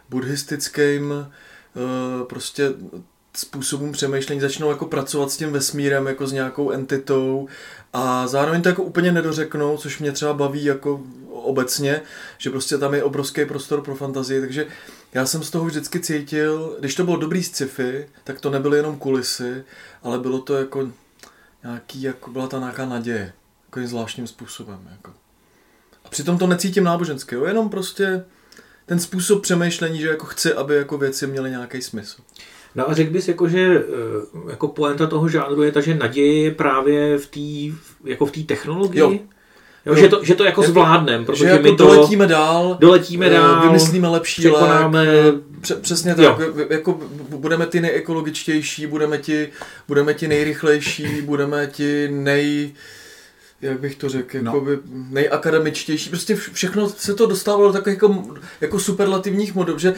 buddhistickým 0.09 1.13
eh, 1.13 2.25
prostě 2.25 2.73
způsobům 3.37 3.91
přemýšlení, 3.91 4.41
začnou 4.41 4.69
jako 4.69 4.85
pracovat 4.85 5.31
s 5.31 5.37
tím 5.37 5.51
vesmírem, 5.51 6.07
jako 6.07 6.27
s 6.27 6.31
nějakou 6.31 6.71
entitou 6.71 7.47
a 7.93 8.27
zároveň 8.27 8.61
to 8.61 8.69
jako 8.69 8.83
úplně 8.83 9.11
nedořeknou, 9.11 9.77
což 9.77 9.99
mě 9.99 10.11
třeba 10.11 10.33
baví 10.33 10.63
jako 10.63 11.01
obecně, 11.31 12.01
že 12.37 12.49
prostě 12.49 12.77
tam 12.77 12.93
je 12.93 13.03
obrovský 13.03 13.45
prostor 13.45 13.81
pro 13.81 13.95
fantazii, 13.95 14.39
takže 14.41 14.67
já 15.13 15.25
jsem 15.25 15.43
z 15.43 15.49
toho 15.49 15.65
vždycky 15.65 15.99
cítil, 15.99 16.77
když 16.79 16.95
to 16.95 17.03
bylo 17.03 17.17
dobrý 17.17 17.43
sci-fi, 17.43 18.07
tak 18.23 18.41
to 18.41 18.49
nebyly 18.49 18.77
jenom 18.77 18.97
kulisy, 18.97 19.63
ale 20.03 20.19
bylo 20.19 20.39
to 20.39 20.55
jako 20.55 20.89
nějaký, 21.63 22.01
jako 22.01 22.31
byla 22.31 22.47
ta 22.47 22.59
nějaká 22.59 22.85
naděje, 22.85 23.33
jako 23.65 23.87
zvláštním 23.87 24.27
způsobem. 24.27 24.89
Jako. 24.91 25.13
A 26.05 26.09
přitom 26.09 26.37
to 26.37 26.47
necítím 26.47 26.83
nábožensky, 26.83 27.35
jo? 27.35 27.45
jenom 27.45 27.69
prostě 27.69 28.25
ten 28.85 28.99
způsob 28.99 29.41
přemýšlení, 29.41 29.99
že 29.99 30.07
jako 30.07 30.25
chci, 30.25 30.53
aby 30.53 30.75
jako 30.75 30.97
věci 30.97 31.27
měly 31.27 31.49
nějaký 31.49 31.81
smysl. 31.81 32.21
No 32.75 32.89
a 32.89 32.93
řekl 32.93 33.11
bys, 33.11 33.27
jako, 33.27 33.47
že 33.47 33.59
eh, 33.59 34.51
jako 34.51 34.67
poenta 34.67 35.07
toho 35.07 35.29
žánru 35.29 35.63
je 35.63 35.71
ta, 35.71 35.81
že 35.81 35.95
naděje 35.95 36.43
je 36.43 36.51
právě 36.51 37.17
v 37.17 37.27
té 37.27 37.77
jako 38.09 38.25
v 38.25 38.31
technologii? 38.31 38.99
Jo. 38.99 39.13
Jo, 39.85 39.95
že, 39.95 40.07
to, 40.07 40.23
že 40.23 40.35
to 40.35 40.43
jako, 40.43 40.61
jako 40.61 40.71
zvládnem, 40.71 41.25
protože 41.25 41.45
že 41.45 41.49
jako 41.49 41.63
my 41.63 41.75
to 41.75 41.83
doletíme 41.83 42.27
dál, 42.27 42.77
doletíme 42.79 43.29
dál, 43.29 43.61
vymyslíme 43.61 44.07
lepší 44.07 44.41
překonáme... 44.41 45.05
lék, 45.05 45.35
přesně 45.81 46.15
tak, 46.15 46.25
jo. 46.25 46.37
jako 46.69 46.99
budeme 47.29 47.65
ti 47.65 47.81
nejekologičtější, 47.81 48.87
budeme 48.87 49.17
ti, 49.17 49.49
budeme 49.87 50.13
ti 50.13 50.27
nejrychlejší, 50.27 51.21
budeme 51.21 51.67
ti 51.67 52.07
nej 52.11 52.71
jak 53.61 53.79
bych 53.79 53.95
to 53.95 54.09
řekl, 54.09 54.37
no. 54.41 54.51
jakoby 54.51 54.79
nejakademičtější. 55.09 56.09
Prostě 56.09 56.35
všechno 56.35 56.89
se 56.89 57.13
to 57.13 57.25
dostávalo 57.25 57.67
do 57.67 57.73
takových 57.73 57.95
jako, 58.01 58.35
jako 58.61 58.79
superlativních 58.79 59.55
modů, 59.55 59.77
že 59.77 59.93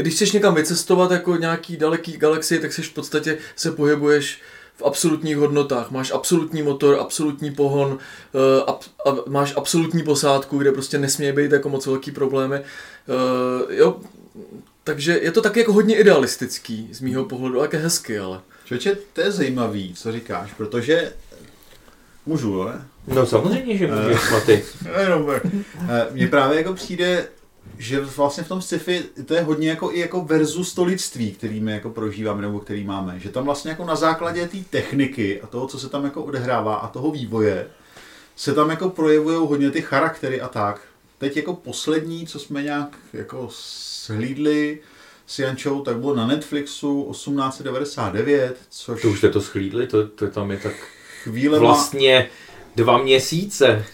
když 0.00 0.14
chceš 0.14 0.32
někam 0.32 0.54
vycestovat 0.54 1.10
jako 1.10 1.36
nějaký 1.36 1.76
daleký 1.76 2.16
galaxie, 2.16 2.60
tak 2.60 2.72
seš 2.72 2.88
v 2.88 2.94
podstatě 2.94 3.38
se 3.56 3.72
pohybuješ 3.72 4.42
v 4.76 4.82
absolutních 4.82 5.36
hodnotách. 5.36 5.90
Máš 5.90 6.12
absolutní 6.12 6.62
motor, 6.62 6.98
absolutní 7.00 7.50
pohon, 7.50 7.88
uh, 7.88 8.40
ab, 8.66 8.82
a 9.06 9.30
máš 9.30 9.54
absolutní 9.56 10.02
posádku, 10.02 10.58
kde 10.58 10.72
prostě 10.72 10.98
nesmí 10.98 11.32
být 11.32 11.52
jako 11.52 11.68
moc 11.68 11.86
velký 11.86 12.10
problémy. 12.10 12.60
Uh, 12.60 13.74
jo, 13.74 14.00
takže 14.84 15.18
je 15.22 15.32
to 15.32 15.40
tak 15.40 15.56
jako 15.56 15.72
hodně 15.72 15.96
idealistický 15.96 16.88
z 16.92 17.00
mýho 17.00 17.24
pohledu, 17.24 17.58
ale 17.58 17.68
hezky, 17.72 18.18
ale. 18.18 18.40
Čoče, 18.64 18.98
to 19.12 19.20
je 19.20 19.32
zajímavý, 19.32 19.94
co 19.94 20.12
říkáš, 20.12 20.52
protože 20.52 21.12
Můžu, 22.26 22.64
ne? 22.64 22.86
No 23.06 23.26
samozřejmě, 23.26 23.76
že 23.76 23.86
můžeš, 23.86 24.30
Maty. 24.30 24.64
Mně 26.10 26.28
právě 26.28 26.58
jako 26.58 26.74
přijde, 26.74 27.28
že 27.78 28.00
vlastně 28.00 28.44
v 28.44 28.48
tom 28.48 28.62
sci-fi 28.62 29.02
to 29.26 29.34
je 29.34 29.42
hodně 29.42 29.68
jako 29.68 29.92
i 29.92 30.00
jako 30.00 30.24
versus 30.24 30.74
to 30.74 30.84
lidství, 30.84 31.32
který 31.32 31.60
my 31.60 31.72
jako 31.72 31.90
prožíváme 31.90 32.42
nebo 32.42 32.60
který 32.60 32.84
máme. 32.84 33.20
Že 33.20 33.28
tam 33.28 33.44
vlastně 33.44 33.70
jako 33.70 33.84
na 33.84 33.96
základě 33.96 34.48
té 34.48 34.58
techniky 34.70 35.40
a 35.40 35.46
toho, 35.46 35.66
co 35.66 35.78
se 35.78 35.88
tam 35.88 36.04
jako 36.04 36.24
odehrává 36.24 36.74
a 36.74 36.88
toho 36.88 37.10
vývoje, 37.10 37.66
se 38.36 38.54
tam 38.54 38.70
jako 38.70 38.90
projevují 38.90 39.48
hodně 39.48 39.70
ty 39.70 39.82
charaktery 39.82 40.40
a 40.40 40.48
tak. 40.48 40.80
Teď 41.18 41.36
jako 41.36 41.54
poslední, 41.54 42.26
co 42.26 42.38
jsme 42.38 42.62
nějak 42.62 42.98
jako 43.12 43.48
shlídli 44.06 44.78
s 45.26 45.38
Jančou, 45.38 45.82
tak 45.82 45.96
bylo 45.96 46.14
na 46.14 46.26
Netflixu 46.26 47.08
1899, 47.10 48.56
což... 48.70 49.02
To 49.02 49.08
už 49.08 49.18
jste 49.18 49.30
to 49.30 49.40
schlídli, 49.40 49.86
to, 49.86 50.08
to 50.08 50.28
tam 50.28 50.50
je 50.50 50.58
tak 50.58 50.74
chvíle 51.24 51.58
Vlastně 51.58 52.28
dva 52.76 52.98
měsíce. 52.98 53.84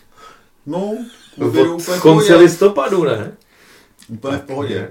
No, 0.67 0.93
v, 1.37 1.79
v 1.79 2.01
konci 2.01 2.35
listopadu, 2.35 3.05
ne? 3.05 3.33
Úplně 4.09 4.37
v 4.37 4.41
pohodě. 4.41 4.91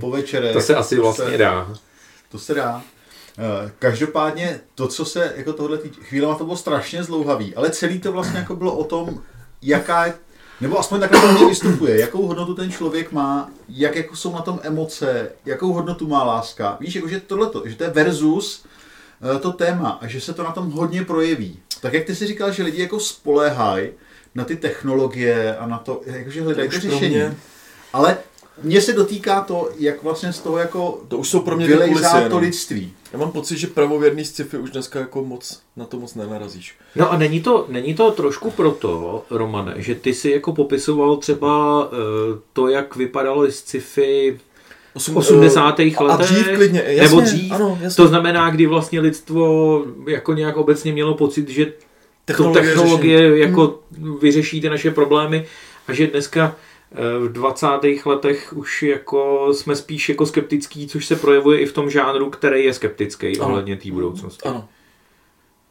Po 0.00 0.10
večere. 0.10 0.52
To 0.52 0.60
se 0.60 0.76
asi 0.76 0.96
to 0.96 1.02
vlastně 1.02 1.30
se, 1.30 1.38
dá. 1.38 1.74
To 2.30 2.38
se 2.38 2.54
dá. 2.54 2.82
Eh, 3.38 3.72
každopádně 3.78 4.60
to, 4.74 4.88
co 4.88 5.04
se 5.04 5.32
jako 5.36 5.52
tohle 5.52 5.78
tý, 5.78 5.88
chvílema 5.88 6.34
to 6.34 6.44
bylo 6.44 6.56
strašně 6.56 7.04
zlouhavý, 7.04 7.54
ale 7.54 7.70
celý 7.70 8.00
to 8.00 8.12
vlastně 8.12 8.38
jako 8.38 8.56
bylo 8.56 8.76
o 8.76 8.84
tom, 8.84 9.22
jaká 9.62 10.06
je, 10.06 10.14
nebo 10.60 10.78
aspoň 10.78 11.00
takhle 11.00 11.20
to 11.20 11.32
mě 11.32 11.46
vystupuje, 11.46 12.00
jakou 12.00 12.26
hodnotu 12.26 12.54
ten 12.54 12.72
člověk 12.72 13.12
má, 13.12 13.50
jak 13.68 13.96
jako 13.96 14.16
jsou 14.16 14.34
na 14.34 14.40
tom 14.40 14.60
emoce, 14.62 15.32
jakou 15.44 15.72
hodnotu 15.72 16.08
má 16.08 16.24
láska. 16.24 16.76
Víš, 16.80 16.94
jako, 16.94 17.08
že 17.08 17.20
tohleto, 17.20 17.62
že 17.66 17.76
to 17.76 17.84
je 17.84 17.90
versus 17.90 18.64
to 19.40 19.52
téma 19.52 19.98
a 20.00 20.06
že 20.06 20.20
se 20.20 20.34
to 20.34 20.42
na 20.42 20.52
tom 20.52 20.70
hodně 20.70 21.04
projeví. 21.04 21.58
Tak 21.80 21.92
jak 21.92 22.04
ty 22.04 22.14
si 22.14 22.26
říkal, 22.26 22.52
že 22.52 22.62
lidi 22.62 22.82
jako 22.82 23.00
spoléhají 23.00 23.88
na 24.34 24.44
ty 24.44 24.56
technologie 24.56 25.56
a 25.56 25.66
na 25.66 25.78
to, 25.78 26.00
jakože 26.06 26.42
hledají 26.42 26.68
to 26.68 26.80
řešení. 26.80 27.14
Mě... 27.14 27.36
Ale 27.92 28.16
mně 28.62 28.80
se 28.80 28.92
dotýká 28.92 29.40
to, 29.40 29.70
jak 29.78 30.02
vlastně 30.02 30.32
z 30.32 30.40
toho 30.40 30.58
jako 30.58 31.00
to 31.08 31.18
už 31.18 31.28
jsou 31.28 31.40
pro 31.40 31.56
mě 31.56 31.66
vylejzá 31.66 32.28
to 32.28 32.38
lidství. 32.38 32.92
Já 33.12 33.18
mám 33.18 33.32
pocit, 33.32 33.58
že 33.58 33.66
pravověrný 33.66 34.24
sci-fi 34.24 34.58
už 34.58 34.70
dneska 34.70 34.98
jako 34.98 35.24
moc 35.24 35.60
na 35.76 35.84
to 35.84 35.98
moc 35.98 36.14
nenarazíš. 36.14 36.74
No 36.96 37.12
a 37.12 37.18
není 37.18 37.40
to, 37.40 37.66
není 37.68 37.94
to 37.94 38.10
trošku 38.10 38.50
proto, 38.50 39.24
Romane, 39.30 39.74
že 39.76 39.94
ty 39.94 40.14
si 40.14 40.30
jako 40.30 40.52
popisoval 40.52 41.16
třeba 41.16 41.84
uh, 41.84 41.90
to, 42.52 42.68
jak 42.68 42.96
vypadalo 42.96 43.50
sci-fi 43.50 44.40
80. 44.94 45.78
letech. 45.78 46.00
A 46.00 46.16
dřív 46.16 46.48
klidně, 46.56 46.82
jasně, 46.86 47.02
nebo 47.02 47.20
dřív. 47.20 47.52
Ano, 47.52 47.78
jasně. 47.80 47.96
To 47.96 48.08
znamená, 48.08 48.50
kdy 48.50 48.66
vlastně 48.66 49.00
lidstvo 49.00 49.84
jako 50.08 50.34
nějak 50.34 50.56
obecně 50.56 50.92
mělo 50.92 51.14
pocit, 51.14 51.48
že 51.48 51.72
technologie, 52.24 52.62
to 52.62 52.68
technologie 52.68 53.18
řešení. 53.18 53.40
jako 53.40 53.80
hmm. 53.98 54.18
vyřeší 54.18 54.60
ty 54.60 54.68
naše 54.68 54.90
problémy 54.90 55.46
a 55.88 55.92
že 55.92 56.06
dneska 56.06 56.56
eh, 56.92 57.18
v 57.18 57.32
20. 57.32 57.66
letech 58.06 58.52
už 58.52 58.82
jako 58.82 59.48
jsme 59.52 59.76
spíš 59.76 60.08
jako 60.08 60.26
skeptický, 60.26 60.88
což 60.88 61.06
se 61.06 61.16
projevuje 61.16 61.60
i 61.60 61.66
v 61.66 61.72
tom 61.72 61.90
žánru, 61.90 62.30
který 62.30 62.64
je 62.64 62.74
skeptický 62.74 63.38
ano. 63.38 63.48
ohledně 63.48 63.76
té 63.76 63.90
budoucnosti. 63.90 64.48
Ano. 64.48 64.68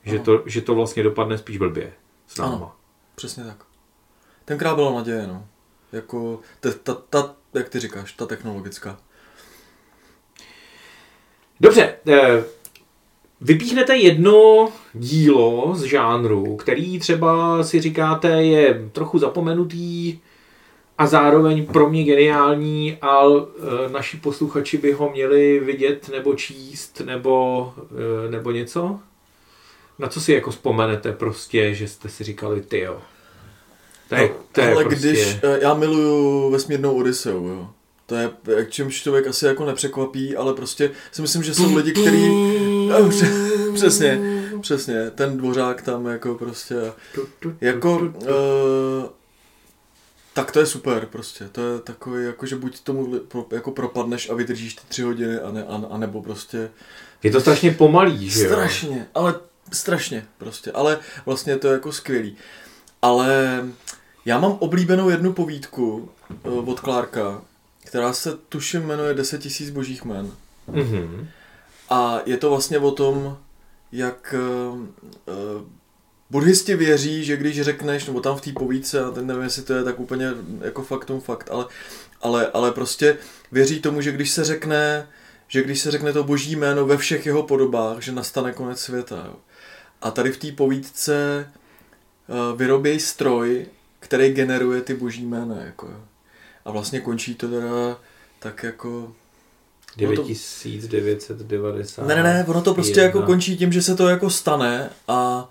Že, 0.03 0.15
ano. 0.15 0.25
To, 0.25 0.43
že 0.45 0.61
to 0.61 0.75
vlastně 0.75 1.03
dopadne 1.03 1.37
spíš 1.37 1.57
blbě 1.57 1.93
s 2.27 2.37
náma. 2.37 2.55
Ano. 2.55 2.71
Přesně 3.15 3.43
tak. 3.43 3.57
Tenkrát 4.45 4.75
byla 4.75 4.93
naděje, 4.93 5.27
no. 5.27 5.47
Jako 5.91 6.39
ta, 6.59 6.69
ta, 6.83 6.93
ta, 6.93 7.35
jak 7.53 7.69
ty 7.69 7.79
říkáš, 7.79 8.11
ta 8.11 8.25
technologická. 8.25 8.99
Dobře, 11.59 11.95
eh, 12.07 12.43
vypíchnete 13.41 13.95
jedno 13.95 14.69
dílo 14.93 15.75
z 15.75 15.83
žánru, 15.83 16.55
který 16.55 16.99
třeba 16.99 17.63
si 17.63 17.81
říkáte 17.81 18.43
je 18.43 18.89
trochu 18.91 19.19
zapomenutý 19.19 20.19
a 20.97 21.07
zároveň 21.07 21.65
pro 21.65 21.89
mě 21.89 22.03
geniální 22.03 22.97
a 23.01 23.21
eh, 23.25 23.89
naši 23.89 24.17
posluchači 24.17 24.77
by 24.77 24.91
ho 24.91 25.09
měli 25.11 25.59
vidět 25.59 26.09
nebo 26.09 26.33
číst 26.33 27.01
nebo, 27.05 27.73
eh, 28.27 28.31
nebo 28.31 28.51
něco? 28.51 28.99
Na 29.99 30.07
co 30.07 30.21
si 30.21 30.33
jako 30.33 30.51
vzpomenete 30.51 31.11
prostě, 31.11 31.73
že 31.73 31.87
jste 31.87 32.09
si 32.09 32.23
říkali, 32.23 32.61
ty 32.61 32.79
jo. 32.79 33.01
To 34.09 34.15
je, 34.15 34.29
to 34.51 34.61
je 34.61 34.73
ale 34.73 34.83
prostě... 34.83 35.07
když, 35.07 35.37
já 35.61 35.73
miluju 35.73 36.51
vesmírnou 36.51 36.95
Odiseu, 36.95 37.47
jo. 37.47 37.69
To 38.05 38.15
je, 38.15 38.31
jak 38.55 38.69
čímž 38.69 39.01
člověk 39.01 39.27
asi 39.27 39.45
jako 39.45 39.65
nepřekvapí, 39.65 40.35
ale 40.35 40.53
prostě 40.53 40.91
si 41.11 41.21
myslím, 41.21 41.43
že 41.43 41.53
jsou 41.53 41.75
lidi, 41.75 41.91
kteří... 41.91 42.29
Přesně, 43.73 44.19
přesně, 44.61 45.11
ten 45.11 45.37
dvořák 45.37 45.81
tam 45.81 46.05
jako 46.05 46.35
prostě... 46.35 46.75
Jako... 47.61 47.97
Uh, 47.99 49.09
tak 50.33 50.51
to 50.51 50.59
je 50.59 50.65
super 50.65 51.05
prostě, 51.05 51.49
to 51.51 51.61
je 51.61 51.79
takový, 51.79 52.25
jako 52.25 52.45
že 52.45 52.55
buď 52.55 52.79
tomu 52.79 53.19
jako 53.51 53.71
propadneš 53.71 54.29
a 54.29 54.33
vydržíš 54.33 54.75
ty 54.75 54.81
tři 54.87 55.01
hodiny, 55.01 55.39
a, 55.39 55.51
ne, 55.51 55.63
a, 55.63 55.81
a 55.89 55.97
nebo 55.97 56.21
prostě... 56.21 56.69
Je 57.23 57.31
to 57.31 57.41
strašně 57.41 57.71
pomalý, 57.71 58.29
že 58.29 58.43
jo? 58.43 58.49
Strašně, 58.49 59.07
ale 59.15 59.35
strašně 59.71 60.25
prostě, 60.37 60.71
ale 60.71 60.99
vlastně 61.25 61.57
to 61.57 61.67
je 61.67 61.73
jako 61.73 61.91
skvělý. 61.91 62.37
Ale 63.01 63.59
já 64.25 64.39
mám 64.39 64.51
oblíbenou 64.51 65.09
jednu 65.09 65.33
povídku 65.33 66.09
uh, 66.43 66.69
od 66.69 66.79
Clarka, 66.79 67.41
která 67.85 68.13
se 68.13 68.37
tuším 68.49 68.83
jmenuje 68.83 69.13
10 69.13 69.41
tisíc 69.41 69.69
božích 69.69 70.05
men. 70.05 70.31
Mm-hmm. 70.71 71.27
A 71.89 72.19
je 72.25 72.37
to 72.37 72.49
vlastně 72.49 72.79
o 72.79 72.91
tom, 72.91 73.37
jak 73.91 74.35
uh, 74.37 74.79
uh, 74.79 74.87
buddhisti 76.29 76.75
věří, 76.75 77.23
že 77.23 77.37
když 77.37 77.61
řekneš, 77.61 78.05
nebo 78.05 78.21
tam 78.21 78.35
v 78.37 78.41
té 78.41 78.51
povídce, 78.51 79.03
a 79.03 79.11
ten 79.11 79.27
nevím, 79.27 79.43
jestli 79.43 79.63
to 79.63 79.73
je 79.73 79.83
tak 79.83 79.99
úplně 79.99 80.27
jako 80.61 80.83
faktum 80.83 81.21
fakt, 81.21 81.49
ale, 81.51 81.65
ale, 82.21 82.47
ale 82.53 82.71
prostě 82.71 83.17
věří 83.51 83.79
tomu, 83.79 84.01
že 84.01 84.11
když 84.11 84.31
se 84.31 84.43
řekne, 84.43 85.07
že 85.47 85.63
když 85.63 85.79
se 85.79 85.91
řekne 85.91 86.13
to 86.13 86.23
boží 86.23 86.55
jméno 86.55 86.85
ve 86.85 86.97
všech 86.97 87.25
jeho 87.25 87.43
podobách, 87.43 88.01
že 88.01 88.11
nastane 88.11 88.53
konec 88.53 88.79
světa. 88.79 89.23
Jo. 89.25 89.35
A 90.01 90.11
tady 90.11 90.31
v 90.31 90.37
té 90.37 90.51
povídce 90.51 91.49
uh, 92.27 92.57
vyrobějí 92.57 92.99
stroj, 92.99 93.65
který 93.99 94.29
generuje 94.29 94.81
ty 94.81 94.93
boží 94.93 95.25
jména. 95.25 95.61
Jako, 95.61 95.85
jo. 95.85 95.99
A 96.65 96.71
vlastně 96.71 96.99
končí 96.99 97.35
to 97.35 97.47
teda 97.47 97.97
tak 98.39 98.63
jako 98.63 99.13
9990. 99.97 102.07
Ne, 102.07 102.15
ne, 102.15 102.23
ne, 102.23 102.45
ono 102.47 102.61
to 102.61 102.73
prostě 102.73 102.91
jedna. 102.91 103.03
jako 103.03 103.21
končí 103.21 103.57
tím, 103.57 103.73
že 103.73 103.81
se 103.81 103.95
to 103.95 104.07
jako 104.07 104.29
stane 104.29 104.89
a, 105.07 105.49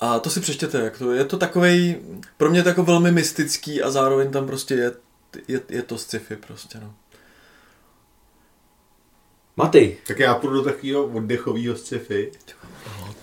a 0.00 0.18
to 0.18 0.30
si 0.30 0.40
přečtěte, 0.40 0.78
jak 0.78 0.98
to 0.98 1.12
je 1.12 1.24
to 1.24 1.36
takovej, 1.36 2.00
pro 2.36 2.50
mě 2.50 2.62
to 2.62 2.68
jako 2.68 2.82
velmi 2.82 3.12
mystický 3.12 3.82
a 3.82 3.90
zároveň 3.90 4.30
tam 4.30 4.46
prostě 4.46 4.74
je, 4.74 4.92
je, 5.48 5.60
je 5.68 5.82
to 5.82 5.98
sci-fi 5.98 6.36
prostě, 6.36 6.78
no. 6.80 6.94
Maty, 9.56 9.96
Tak 10.06 10.18
já 10.18 10.34
půjdu 10.34 10.54
do 10.54 10.62
takového 10.62 11.04
oddechového 11.04 11.76
sci-fi. 11.76 12.32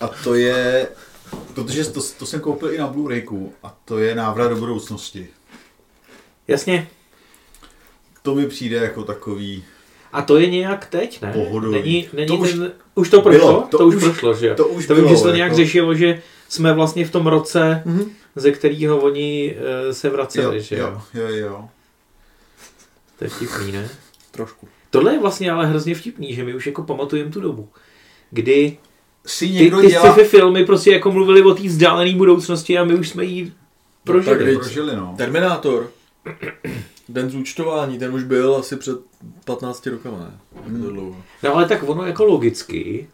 A 0.00 0.08
to 0.08 0.34
je, 0.34 0.88
protože 1.54 1.84
to, 1.84 2.00
to 2.18 2.26
jsem 2.26 2.40
koupil 2.40 2.72
i 2.72 2.78
na 2.78 2.92
Blu-rayku, 2.92 3.52
a 3.62 3.78
to 3.84 3.98
je 3.98 4.14
návrat 4.14 4.48
do 4.48 4.56
budoucnosti. 4.56 5.28
jasně. 6.48 6.88
To 8.22 8.34
mi 8.34 8.46
přijde 8.46 8.76
jako 8.76 9.04
takový, 9.04 9.64
A 10.12 10.22
to 10.22 10.36
je 10.36 10.46
nějak 10.50 10.86
teď, 10.86 11.22
ne? 11.22 11.32
Pohodový. 11.32 11.72
Není, 11.74 12.08
není 12.12 12.26
To 12.28 12.36
to 12.36 12.42
už 12.42 12.48
už, 12.48 12.54
ten, 12.58 12.72
už 12.94 13.08
to 13.10 13.22
prošlo? 13.22 13.46
bylo, 13.48 13.66
to, 13.70 13.78
to 13.78 13.86
už 13.86 13.94
prošlo, 14.04 14.34
že 14.34 14.46
jo? 14.46 14.54
to 14.54 14.66
už 14.68 14.86
to 14.86 14.94
vím, 14.94 15.04
bylo, 15.04 15.14
že 15.14 15.20
se 15.22 15.28
to 15.28 15.34
nějak 15.34 15.50
jako- 15.52 15.56
řešilo, 15.56 15.94
že 15.94 16.22
jsme 16.48 16.72
vlastně 16.72 17.06
v 17.06 17.10
tom 17.10 17.26
roce, 17.26 17.82
Mhm. 17.84 18.10
ze 18.36 18.52
kterého 18.52 18.98
oni 18.98 19.56
uh, 19.86 19.92
se 19.92 20.10
vraceli, 20.10 20.56
jo, 20.56 20.62
že 20.62 20.76
jo? 20.76 21.02
jo, 21.14 21.22
jo, 21.28 21.36
jo. 21.36 21.68
To 23.18 23.24
je 23.24 23.30
vtipný, 23.30 23.72
ne? 23.72 23.88
Trošku. 24.30 24.68
Tohle 24.90 25.12
je 25.12 25.20
vlastně 25.20 25.50
ale 25.50 25.66
hrozně 25.66 25.94
vtipný, 25.94 26.34
že 26.34 26.44
my 26.44 26.54
už 26.54 26.66
jako 26.66 26.82
pamatujeme 26.82 27.30
tu 27.30 27.40
dobu, 27.40 27.68
kdy 28.30 28.76
Si 29.26 29.46
ty, 29.46 29.52
někdo 29.52 29.80
ty 29.80 29.86
dělá... 29.86 30.12
sci-fi 30.12 30.24
filmy 30.28 30.64
prostě 30.66 30.92
jako 30.92 31.12
mluvili 31.12 31.42
o 31.42 31.54
té 31.54 31.62
vzdálené 31.62 32.12
budoucnosti 32.16 32.78
a 32.78 32.84
my 32.84 32.94
už 32.94 33.08
jsme 33.08 33.24
jí 33.24 33.52
prožili. 34.04 34.36
tak 34.38 34.46
viď. 34.46 34.58
Prožili, 34.58 34.96
no. 34.96 35.14
Terminátor. 35.18 35.90
Den 37.12 37.30
zúčtování, 37.30 37.98
ten 37.98 38.14
už 38.14 38.22
byl 38.24 38.56
asi 38.56 38.76
před 38.76 38.98
15 39.44 39.86
rokama, 39.86 40.18
ne? 40.18 40.38
Hmm. 40.66 40.82
To 40.82 40.90
dlouho. 40.90 41.22
No 41.42 41.54
ale 41.54 41.68
tak 41.68 41.88
ono 41.88 42.06
jako 42.06 42.24
logicky 42.24 43.08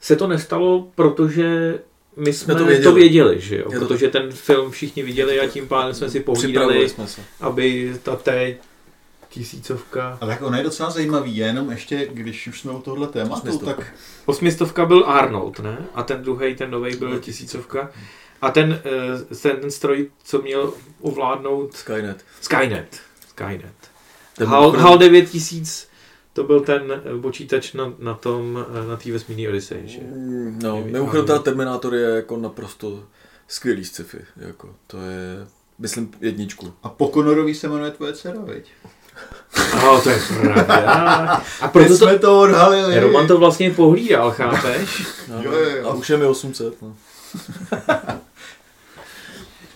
se 0.00 0.16
to 0.16 0.26
nestalo, 0.26 0.88
protože 0.94 1.78
my 2.16 2.32
jsme, 2.32 2.54
to 2.54 2.60
to, 2.60 2.66
věděli. 2.66 2.84
to 2.84 2.92
věděli, 2.94 3.40
že 3.40 3.56
jo? 3.58 3.70
To 3.72 3.78
Protože 3.78 4.08
ten 4.08 4.32
film 4.32 4.70
všichni 4.70 5.02
viděli 5.02 5.40
a 5.40 5.46
tím 5.46 5.68
pádem 5.68 5.94
jsme 5.94 6.10
si 6.10 6.20
pohlídali, 6.20 6.52
Připravili 6.66 6.88
jsme 6.88 7.06
se. 7.06 7.22
aby 7.40 7.94
ta 8.02 8.16
té 8.16 8.56
tisícovka... 9.28 10.18
A 10.20 10.26
tak 10.26 10.42
ono 10.42 10.56
je 10.56 10.62
docela 10.64 10.90
zajímavý, 10.90 11.36
jenom 11.36 11.70
ještě, 11.70 12.08
když 12.12 12.46
už 12.46 12.60
jsme 12.60 12.72
u 12.72 12.80
tohle 12.80 13.06
tématu, 13.08 13.34
Osmistovka. 13.34 13.74
tak 13.74 13.94
Osmistovka 14.26 14.86
byl 14.86 15.04
Arnold, 15.06 15.58
ne? 15.60 15.78
A 15.94 16.02
ten 16.02 16.22
druhý, 16.22 16.54
ten 16.54 16.70
nový 16.70 16.96
byl 16.96 17.18
tisícovka. 17.18 17.90
A 18.42 18.50
ten, 18.50 18.82
eh, 19.30 19.34
ten, 19.34 19.56
ten 19.60 19.70
stroj, 19.70 20.10
co 20.24 20.42
měl 20.42 20.72
ovládnout 21.00 21.74
Skynet. 21.76 22.24
Skynet. 22.40 23.00
Skynet. 23.40 23.74
Ten 24.36 24.46
HAL, 24.48 24.70
HAL 24.70 24.98
9000, 24.98 25.86
to 26.32 26.44
byl 26.44 26.60
ten 26.60 26.82
eh, 26.92 27.20
počítač 27.22 27.72
na, 27.72 27.92
na 27.98 28.14
tom, 28.14 28.66
eh, 28.84 28.86
na 28.88 28.96
té 28.96 29.12
vesmírné 29.12 29.48
Odyseji, 29.48 29.88
že? 29.88 29.98
Mm, 30.00 30.58
No, 30.62 30.76
Nevím, 30.76 30.92
mimochodem 30.92 31.26
ta 31.26 31.38
Terminátor 31.38 31.94
je 31.94 32.10
jako 32.16 32.36
naprosto 32.36 33.02
skvělý 33.48 33.84
sci-fi. 33.84 34.18
Jako, 34.36 34.74
to 34.86 34.96
je, 34.96 35.46
myslím, 35.78 36.10
jedničku. 36.20 36.72
a 36.82 36.88
po 36.88 37.08
Conorový 37.14 37.54
se 37.54 37.68
jmenuje 37.68 37.90
tvoje 37.90 38.12
dcera, 38.12 38.40
viď? 38.44 38.64
Oh, 39.88 40.02
to 40.02 40.10
je 40.10 40.18
pravda. 40.52 41.42
A 41.60 41.68
proto 41.68 41.88
to, 41.88 41.96
jsme 41.96 42.18
to 42.18 42.40
odhalili. 42.40 43.00
Roman 43.00 43.26
to 43.26 43.38
vlastně 43.38 43.70
pohlídal, 43.70 44.30
chápeš? 44.30 45.02
No, 45.28 45.42
Jo, 45.42 45.52
jo, 45.52 45.70
jo. 45.76 45.88
A 45.88 45.94
už 45.94 46.10
je 46.10 46.16
mi 46.16 46.24
800. 46.26 46.82
No. 46.82 46.96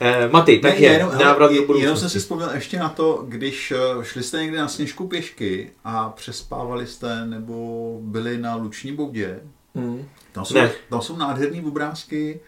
Eh, 0.00 0.28
Maty, 0.28 0.58
tak 0.58 0.78
je, 0.80 0.92
jenom, 0.92 1.12
návrat 1.18 1.46
do 1.46 1.52
je- 1.52 1.54
jenom 1.56 1.66
budoucnosti. 1.66 2.00
jsem 2.00 2.10
si 2.10 2.18
vzpomněl 2.18 2.50
ještě 2.54 2.78
na 2.78 2.88
to, 2.88 3.24
když 3.28 3.70
eh, 3.72 4.04
šli 4.04 4.22
jste 4.22 4.42
někde 4.42 4.58
na 4.58 4.68
sněžku 4.68 5.08
pěšky 5.08 5.70
a 5.84 6.08
přespávali 6.10 6.86
jste 6.86 7.26
nebo 7.26 7.98
byli 8.02 8.38
na 8.38 8.54
Luční 8.56 8.92
boudě, 8.92 9.40
Mm. 9.74 10.04
tam 10.32 10.44
jsou, 10.44 10.54
Ne. 10.54 10.70
tam 10.90 11.00
jsou 11.02 11.16
nádherné 11.16 11.62
obrázky 11.62 12.40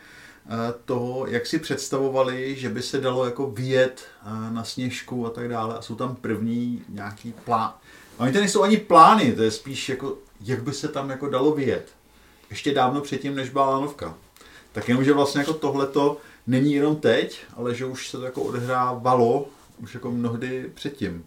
eh, 0.49 0.75
toho, 0.85 1.27
jak 1.27 1.47
si 1.47 1.59
představovali, 1.59 2.57
že 2.57 2.69
by 2.69 2.83
se 2.83 3.01
dalo 3.01 3.25
jako 3.25 3.47
vyjet 3.51 4.05
eh, 4.27 4.51
na 4.51 4.65
sněžku 4.65 5.27
a 5.27 5.31
tak 5.31 5.49
dále 5.49 5.75
a 5.79 5.83
jsou 5.83 5.95
tam 5.95 6.17
první 6.17 6.83
nějaký 6.89 7.35
plán. 7.45 7.73
A 8.19 8.23
oni 8.23 8.33
to 8.33 8.39
nejsou 8.39 8.63
ani 8.63 8.77
plány, 8.77 9.33
to 9.33 9.43
je 9.43 9.51
spíš 9.51 9.89
jako, 9.89 10.15
jak 10.41 10.63
by 10.63 10.73
se 10.73 10.89
tam 10.89 11.11
jako 11.11 11.29
dalo 11.29 11.53
vyjet. 11.53 11.89
Ještě 12.51 12.75
dávno 12.75 13.01
předtím, 13.01 13.35
než 13.35 13.51
byla 13.51 13.71
lanovka. 13.71 14.15
Tak 14.73 14.89
jenom, 14.89 15.05
že 15.05 15.13
vlastně 15.13 15.39
jako 15.41 15.53
tohleto 15.53 16.17
není 16.47 16.73
jenom 16.73 16.97
teď, 16.97 17.41
ale 17.57 17.75
že 17.75 17.85
už 17.85 18.09
se 18.09 18.19
to 18.19 18.25
jako 18.25 18.43
odehrávalo 18.43 19.49
už 19.79 19.95
jako 19.95 20.11
mnohdy 20.11 20.71
předtím. 20.75 21.27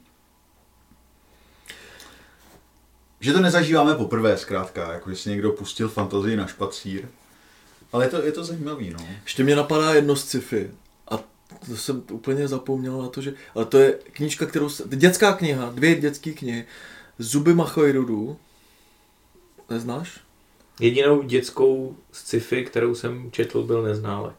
Že 3.19 3.33
to 3.33 3.39
nezažíváme 3.39 3.95
poprvé 3.95 4.37
zkrátka, 4.37 4.93
jako 4.93 5.09
že 5.09 5.15
si 5.15 5.29
někdo 5.29 5.51
pustil 5.51 5.89
fantazii 5.89 6.35
na 6.35 6.47
špacír. 6.47 7.07
Ale 7.91 8.05
je 8.05 8.09
to, 8.09 8.21
je 8.21 8.31
to 8.31 8.43
zajímavý, 8.43 8.89
no. 8.89 9.07
Ještě 9.23 9.43
mě 9.43 9.55
napadá 9.55 9.93
jedno 9.93 10.15
sci-fi. 10.15 10.71
A 11.07 11.17
to 11.67 11.77
jsem 11.77 12.03
úplně 12.11 12.47
zapomněl 12.47 13.01
na 13.01 13.09
to, 13.09 13.21
že... 13.21 13.33
Ale 13.55 13.65
to 13.65 13.77
je 13.77 13.91
knížka, 13.91 14.45
kterou... 14.45 14.69
Dětská 14.85 15.33
kniha, 15.33 15.69
dvě 15.69 15.95
dětské 15.95 16.31
knihy. 16.31 16.65
Zuby 17.19 17.53
Machoirudu. 17.53 18.37
Neznáš? 19.69 20.19
Jedinou 20.79 21.21
dětskou 21.21 21.95
sci-fi, 22.11 22.65
kterou 22.65 22.95
jsem 22.95 23.31
četl, 23.31 23.63
byl 23.63 23.81
Neználek. 23.81 24.35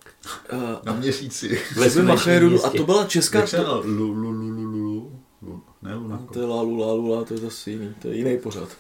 Uh, 0.53 0.61
Na 0.85 0.93
měsíci. 0.93 1.61
Ve 1.77 2.03
Machoirudu. 2.03 2.67
A 2.67 2.71
to 2.71 2.85
byla 2.85 3.07
česká... 3.07 3.45
Lu. 3.85 5.11
Ne, 5.83 5.95
Lunako. 5.95 6.33
To 6.33 6.41
je 6.41 6.47
Lalu, 6.47 6.79
Lalu, 6.79 7.09
Lalu, 7.09 7.25
to 7.25 7.35
je 7.35 7.41
zase 7.41 7.71
jiný, 7.71 7.95
to 8.03 8.09
je 8.09 8.17
jiný 8.17 8.39
pořad. 8.39 8.69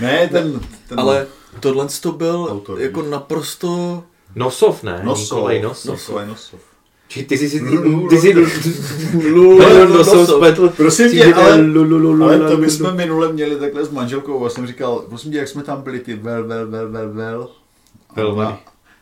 Ne, 0.00 0.28
ten, 0.28 0.60
ten 0.88 1.00
Ale 1.00 1.26
tohle 1.60 1.88
to 2.00 2.12
byl 2.12 2.48
Autor, 2.50 2.80
jako 2.80 3.02
naprosto... 3.02 4.04
Nosov. 4.34 4.82
Nosov, 4.82 4.82
ne? 4.82 5.02
Nikolaj 5.20 5.62
Nosov. 5.62 5.98
Nikolaj 5.98 6.26
Nosov. 6.26 6.60
Či 7.10 7.22
ty 7.24 7.38
jsi 7.38 7.50
si... 7.50 7.60
Ty 8.10 8.18
jsi... 8.18 8.34
Spletl. 10.26 10.68
Prosím 10.76 11.08
Si 11.08 11.16
tě, 11.16 11.34
ale, 11.34 11.58
to 12.48 12.56
my 12.56 12.70
jsme 12.70 12.92
minule 12.92 13.32
měli 13.32 13.56
takhle 13.56 13.84
s 13.84 13.90
manželkou 13.90 14.44
a 14.44 14.50
jsem 14.50 14.66
říkal, 14.66 15.04
prosím 15.08 15.32
tě, 15.32 15.38
jak 15.38 15.48
jsme 15.48 15.62
tam 15.62 15.82
byli 15.82 16.00
ty 16.00 16.14
vel, 16.14 16.44
vel, 16.44 16.68
vel, 16.68 16.90
vel, 16.90 17.12
vel. 17.12 17.48
Velvary. 18.16 18.54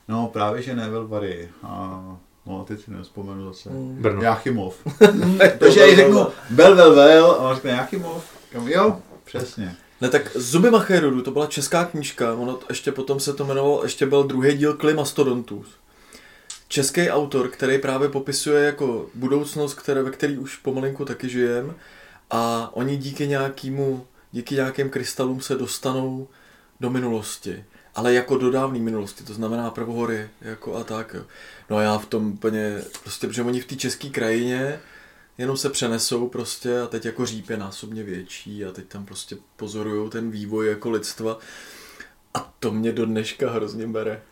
No 0.08 0.30
právě, 0.32 0.62
že 0.62 0.76
ne 0.76 0.90
Velvary. 0.90 1.48
A, 1.62 2.02
no, 2.46 2.64
teď 2.68 2.84
si 2.84 2.90
nevzpomenu 2.90 3.46
zase. 3.46 3.70
Brno. 3.72 4.22
Jáchymov. 4.22 4.76
Takže 5.58 5.80
já 5.80 5.86
jí 5.86 5.96
řeknu 5.96 6.26
vel, 6.50 6.76
vel, 6.76 6.94
vel 6.94 7.24
a 7.24 7.36
on 7.38 7.54
řekne 7.54 7.70
Jáchymov. 7.70 8.24
Kam, 8.52 8.68
jo, 8.68 8.96
přesně. 9.24 9.76
Ne, 10.00 10.08
tak 10.08 10.30
Zuby 10.34 10.70
Macherudu, 10.70 11.22
to 11.22 11.30
byla 11.30 11.46
česká 11.46 11.84
knížka, 11.84 12.34
ono 12.34 12.52
to, 12.52 12.66
ještě 12.68 12.92
potom 12.92 13.20
se 13.20 13.32
to 13.32 13.44
jmenovalo, 13.44 13.82
ještě 13.82 14.06
byl 14.06 14.22
druhý 14.22 14.56
díl 14.56 14.74
Klimastodontus. 14.74 15.66
Český 16.68 17.10
autor, 17.10 17.48
který 17.48 17.78
právě 17.78 18.08
popisuje 18.08 18.64
jako 18.64 19.06
budoucnost, 19.14 19.74
které, 19.74 20.02
ve 20.02 20.10
který 20.10 20.38
už 20.38 20.56
pomalinku 20.56 21.04
taky 21.04 21.28
žijem 21.28 21.74
a 22.30 22.70
oni 22.72 22.96
díky 22.96 23.28
nějakému, 23.28 24.06
díky 24.32 24.54
nějakým 24.54 24.90
krystalům 24.90 25.40
se 25.40 25.54
dostanou 25.54 26.28
do 26.80 26.90
minulosti. 26.90 27.64
Ale 27.94 28.14
jako 28.14 28.36
do 28.38 28.50
dávné 28.50 28.78
minulosti, 28.78 29.24
to 29.24 29.34
znamená 29.34 29.70
prvohory, 29.70 30.28
jako 30.40 30.76
a 30.76 30.84
tak. 30.84 31.14
Jo. 31.14 31.24
No 31.70 31.76
a 31.76 31.82
já 31.82 31.98
v 31.98 32.06
tom 32.06 32.32
úplně, 32.32 32.82
prostě, 33.02 33.26
protože 33.26 33.42
oni 33.42 33.60
v 33.60 33.66
té 33.66 33.76
české 33.76 34.08
krajině 34.08 34.80
jenom 35.38 35.56
se 35.56 35.70
přenesou 35.70 36.28
prostě 36.28 36.80
a 36.80 36.86
teď 36.86 37.04
jako 37.04 37.26
říp 37.26 37.50
je 37.50 37.56
násobně 37.56 38.02
větší 38.02 38.64
a 38.64 38.72
teď 38.72 38.86
tam 38.86 39.06
prostě 39.06 39.36
pozorují 39.56 40.10
ten 40.10 40.30
vývoj 40.30 40.68
jako 40.68 40.90
lidstva 40.90 41.38
a 42.34 42.54
to 42.58 42.70
mě 42.70 42.92
do 42.92 43.06
dneška 43.06 43.50
hrozně 43.50 43.86
bere. 43.86 44.22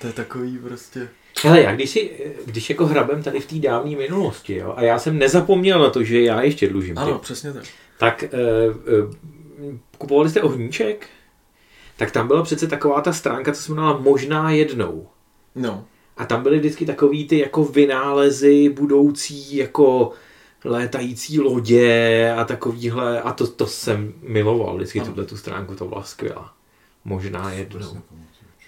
To 0.00 0.06
je 0.06 0.12
takový 0.12 0.58
prostě... 0.58 1.08
Hele, 1.42 1.62
já 1.62 1.74
když, 1.74 1.90
si, 1.90 2.10
když 2.44 2.70
jako 2.70 2.86
hrabem 2.86 3.22
tady 3.22 3.40
v 3.40 3.46
té 3.46 3.58
dávné 3.58 3.96
minulosti, 3.96 4.56
jo, 4.56 4.74
a 4.76 4.82
já 4.82 4.98
jsem 4.98 5.18
nezapomněl 5.18 5.78
na 5.78 5.90
to, 5.90 6.02
že 6.02 6.22
já 6.22 6.42
ještě 6.42 6.68
dlužím. 6.68 6.98
Ano, 6.98 7.12
ty, 7.12 7.22
přesně 7.22 7.52
tak. 7.52 7.64
Tak 7.98 8.22
e, 8.22 8.26
e, 8.26 8.30
kupovali 9.98 10.30
jste 10.30 10.42
ohníček? 10.42 11.06
Tak 11.96 12.10
tam 12.10 12.26
byla 12.26 12.42
přece 12.42 12.66
taková 12.66 13.00
ta 13.00 13.12
stránka, 13.12 13.52
co 13.52 13.62
se 13.62 13.72
jmenovala 13.72 13.98
Možná 13.98 14.50
jednou. 14.50 15.06
No, 15.54 15.84
A 16.16 16.24
tam 16.24 16.42
byly 16.42 16.58
vždycky 16.58 16.86
takový 16.86 17.28
ty 17.28 17.38
jako 17.38 17.64
vynálezy 17.64 18.68
budoucí 18.68 19.56
jako 19.56 20.12
létající 20.64 21.40
lodě 21.40 22.34
a 22.36 22.44
takovýhle, 22.44 23.20
a 23.22 23.32
to, 23.32 23.46
to 23.46 23.66
jsem 23.66 24.12
miloval 24.22 24.76
vždycky 24.76 25.00
tuhle 25.00 25.24
tu 25.24 25.36
stránku, 25.36 25.74
to 25.74 25.84
byla 25.84 26.02
skvělá. 26.02 26.54
Možná 27.04 27.52
jednou. 27.52 28.02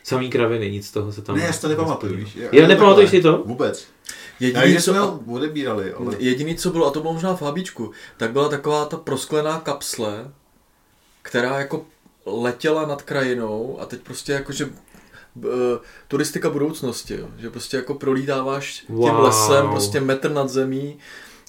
Samý 0.09 0.31
kraviny, 0.31 0.71
nic 0.71 0.87
z 0.87 0.91
toho 0.91 1.13
se 1.13 1.23
tam... 1.23 1.37
Ne, 1.37 1.43
já 1.43 1.53
si 1.53 1.61
to 1.61 1.69
nepamatuju, 1.69 2.17
víš. 2.17 2.37
Já- 2.53 2.69
nepamatuješ 2.69 3.11
takhle. 3.11 3.33
si 3.33 3.39
to? 3.39 3.43
Vůbec. 3.47 3.87
Já 4.41 4.47
jediný, 4.47 4.65
vím, 4.65 4.75
že 4.75 4.81
jsme 4.81 4.93
co, 4.93 5.07
ho 5.07 5.21
odebírali, 5.29 5.93
ale... 5.93 6.17
jediný, 6.19 6.57
co 6.57 6.71
bylo, 6.71 6.87
a 6.87 6.91
to 6.91 7.01
bylo 7.01 7.13
možná 7.13 7.37
v 7.37 7.43
Habíčku, 7.43 7.91
tak 8.17 8.33
byla 8.33 8.49
taková 8.49 8.85
ta 8.85 8.97
prosklená 8.97 9.61
kapsle, 9.61 10.31
která 11.23 11.59
jako 11.59 11.87
letěla 12.27 12.87
nad 12.87 13.03
krajinou 13.03 13.79
a 13.81 13.87
teď 13.87 14.01
prostě 14.01 14.33
jakože 14.33 14.69
eh, 15.45 15.49
turistika 16.09 16.51
budoucnosti, 16.51 17.15
jo. 17.15 17.29
že 17.39 17.51
prostě 17.51 17.77
jako 17.77 17.95
prolítáváš 17.95 18.73
tím 18.73 18.97
Wow. 18.97 19.21
lesem, 19.21 19.69
prostě 19.69 20.01
metr 20.01 20.31
nad 20.31 20.49
zemí 20.49 20.99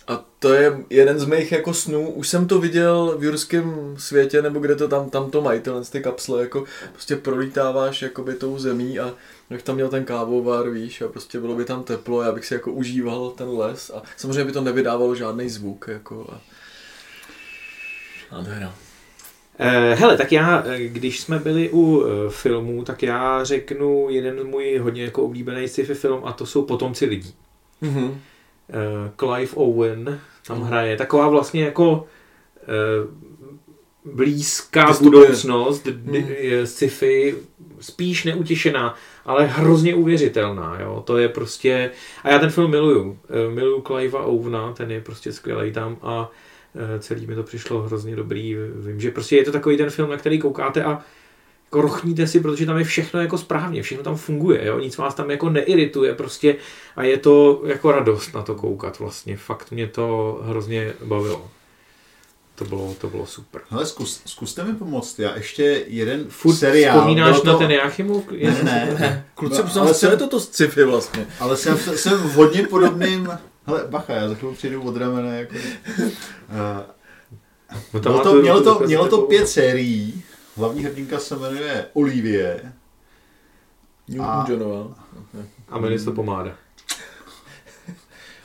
A 0.07 0.25
to 0.39 0.53
je 0.53 0.77
jeden 0.89 1.19
z 1.19 1.25
mých 1.25 1.51
jako 1.51 1.73
snů. 1.73 2.09
Už 2.09 2.27
jsem 2.27 2.47
to 2.47 2.59
viděl 2.59 3.15
v 3.17 3.23
jurském 3.23 3.95
světě, 3.97 4.41
nebo 4.41 4.59
kde 4.59 4.75
to 4.75 4.87
tam, 4.87 5.09
tam 5.09 5.31
to 5.31 5.41
mají, 5.41 5.59
tyhle 5.59 5.81
ty 5.85 6.01
kapsle, 6.01 6.41
jako 6.41 6.63
prostě 6.93 7.15
prolítáváš 7.15 8.01
jakoby 8.01 8.33
tou 8.33 8.59
zemí 8.59 8.99
a 8.99 9.13
bych 9.49 9.63
tam 9.63 9.75
měl 9.75 9.89
ten 9.89 10.05
kávovar, 10.05 10.69
víš, 10.69 11.01
a 11.01 11.07
prostě 11.07 11.39
bylo 11.39 11.55
by 11.55 11.65
tam 11.65 11.83
teplo, 11.83 12.21
já 12.21 12.31
bych 12.31 12.45
si 12.45 12.53
jako 12.53 12.71
užíval 12.71 13.29
ten 13.29 13.49
les 13.49 13.89
a 13.89 14.01
samozřejmě 14.17 14.43
by 14.43 14.51
to 14.51 14.61
nevydávalo 14.61 15.15
žádný 15.15 15.49
zvuk, 15.49 15.85
jako 15.87 16.27
a... 16.31 16.41
Nádhera. 18.31 18.73
Eh, 19.59 19.95
hele, 19.95 20.17
tak 20.17 20.31
já, 20.31 20.63
eh, 20.67 20.87
když 20.87 21.19
jsme 21.19 21.39
byli 21.39 21.69
u 21.73 22.05
eh, 22.05 22.29
filmů, 22.29 22.83
tak 22.83 23.03
já 23.03 23.43
řeknu 23.43 24.09
jeden 24.09 24.47
můj 24.47 24.77
hodně 24.77 25.03
jako 25.03 25.23
oblíbený 25.23 25.67
sci-fi 25.67 25.93
film 25.93 26.21
a 26.25 26.33
to 26.33 26.45
jsou 26.45 26.65
Potomci 26.65 27.05
lidí. 27.05 27.33
Mm-hmm. 27.83 28.17
Eh, 28.69 29.11
Clive 29.17 29.51
Owen 29.55 30.19
tam 30.47 30.61
hraje. 30.61 30.97
Taková 30.97 31.29
vlastně 31.29 31.63
jako 31.63 32.05
eh, 32.61 33.17
blízká 34.13 34.85
Dystopie. 34.87 35.09
budoucnost, 35.21 35.85
Hmm. 35.85 36.23
sci-fi, 36.65 37.35
spíš 37.79 38.23
neutěšená, 38.23 38.95
ale 39.25 39.45
hrozně 39.45 39.95
uvěřitelná. 39.95 40.77
Jo? 40.81 41.03
To 41.07 41.17
je 41.17 41.29
prostě... 41.29 41.91
A 42.23 42.29
já 42.29 42.39
ten 42.39 42.49
film 42.49 42.71
miluju. 42.71 43.19
Eh, 43.29 43.49
Miluju 43.53 43.81
Clivea 43.81 44.21
Owena, 44.21 44.73
ten 44.73 44.91
je 44.91 45.01
prostě 45.01 45.33
skvělý 45.33 45.71
tam 45.71 45.97
a 46.01 46.31
celý 46.99 47.27
mi 47.27 47.35
to 47.35 47.43
přišlo 47.43 47.81
hrozně 47.81 48.15
dobrý. 48.15 48.55
Vím, 48.75 48.99
že 48.99 49.11
prostě 49.11 49.35
je 49.37 49.43
to 49.43 49.51
takový 49.51 49.77
ten 49.77 49.89
film, 49.89 50.09
na 50.09 50.17
který 50.17 50.39
koukáte 50.39 50.83
a 50.83 51.01
rochníte 51.71 52.27
si, 52.27 52.39
protože 52.39 52.65
tam 52.65 52.77
je 52.77 52.83
všechno 52.83 53.21
jako 53.21 53.37
správně, 53.37 53.83
všechno 53.83 54.03
tam 54.03 54.15
funguje, 54.15 54.65
jo? 54.65 54.79
nic 54.79 54.97
vás 54.97 55.15
tam 55.15 55.31
jako 55.31 55.49
neirituje 55.49 56.15
prostě 56.15 56.55
a 56.95 57.03
je 57.03 57.17
to 57.17 57.61
jako 57.65 57.91
radost 57.91 58.33
na 58.33 58.41
to 58.41 58.55
koukat 58.55 58.99
vlastně, 58.99 59.37
fakt 59.37 59.71
mě 59.71 59.87
to 59.87 60.39
hrozně 60.43 60.93
bavilo. 61.03 61.47
To 62.55 62.65
bylo, 62.65 62.95
to 63.01 63.07
bylo 63.07 63.25
super. 63.25 63.61
Hele, 63.69 63.85
zkus, 63.85 64.21
zkuste 64.25 64.63
mi 64.63 64.73
pomoct. 64.75 65.19
Já 65.19 65.35
ještě 65.35 65.83
jeden 65.87 66.25
Furt 66.29 66.55
seriál. 66.55 66.97
vzpomínáš 66.97 67.41
to... 67.41 67.47
na 67.47 67.57
ten 67.57 67.71
Joachimov? 67.71 68.23
Ne, 68.31 68.59
ne, 68.63 68.95
ne. 68.99 69.25
Kluci, 69.35 69.61
No, 69.75 69.81
ale 69.81 69.93
jsem- 69.93 70.11
je 70.11 70.17
to 70.17 70.27
to 70.27 70.39
sci-fi 70.39 70.83
vlastně? 70.83 71.27
Ale 71.39 71.57
jsem, 71.57 71.77
jsem 71.77 72.17
v 72.17 72.33
hodně 72.33 72.67
podobným... 72.67 73.29
Hele, 73.65 73.85
bacha, 73.89 74.13
já 74.13 74.29
za 74.29 74.35
chvíli 74.35 74.53
přijdu 74.55 74.81
od 74.83 74.97
ramene. 74.97 75.39
Jako... 75.39 75.53
Uh, 75.55 76.83
No, 77.93 77.99
tam 77.99 78.13
má 78.13 78.23
to, 78.23 78.33
mělo, 78.33 78.61
to, 78.63 78.79
mělo 78.85 79.07
to 79.07 79.21
pět 79.21 79.47
sérií. 79.47 80.23
Hlavní 80.57 80.83
hrdinka 80.83 81.19
se 81.19 81.35
jmenuje 81.35 81.85
Olivie. 81.93 82.73
Newton 84.07 84.45
Johnová. 84.47 84.95
A 85.69 85.77
jmenuje 85.79 85.99
se 85.99 86.05
to 86.05 86.11
pomáda. 86.11 86.51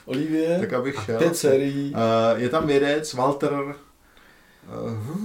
Olivie, 0.06 0.58
Tak 0.60 0.72
abych 0.72 1.02
šel. 1.04 1.18
pět 1.18 1.36
sérií, 1.36 1.92
Uh, 1.94 2.40
je 2.40 2.48
tam 2.48 2.66
vědec, 2.66 3.14
Walter... 3.14 3.52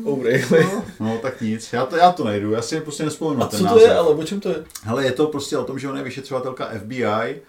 Uh, 0.03 0.13
O'Reilly. 0.19 0.67
no 0.99 1.17
tak 1.21 1.41
nic, 1.41 1.73
já 1.73 1.85
to, 1.85 1.95
já 1.97 2.11
to 2.11 2.23
najdu, 2.23 2.51
já 2.51 2.61
si 2.61 2.81
prostě 2.81 3.03
nespomenu 3.05 3.43
A 3.43 3.47
ten 3.47 3.59
co 3.59 3.65
to 3.65 3.69
název. 3.71 3.83
je, 3.89 3.95
ale 3.97 4.09
o 4.15 4.23
čem 4.23 4.39
to 4.39 4.49
je? 4.49 4.63
Hele, 4.83 5.05
je 5.05 5.11
to 5.11 5.27
prostě 5.27 5.57
o 5.57 5.63
tom, 5.63 5.79
že 5.79 5.89
on 5.89 5.97
je 5.97 6.03
vyšetřovatelka 6.03 6.69
FBI 6.79 7.05
a 7.05 7.41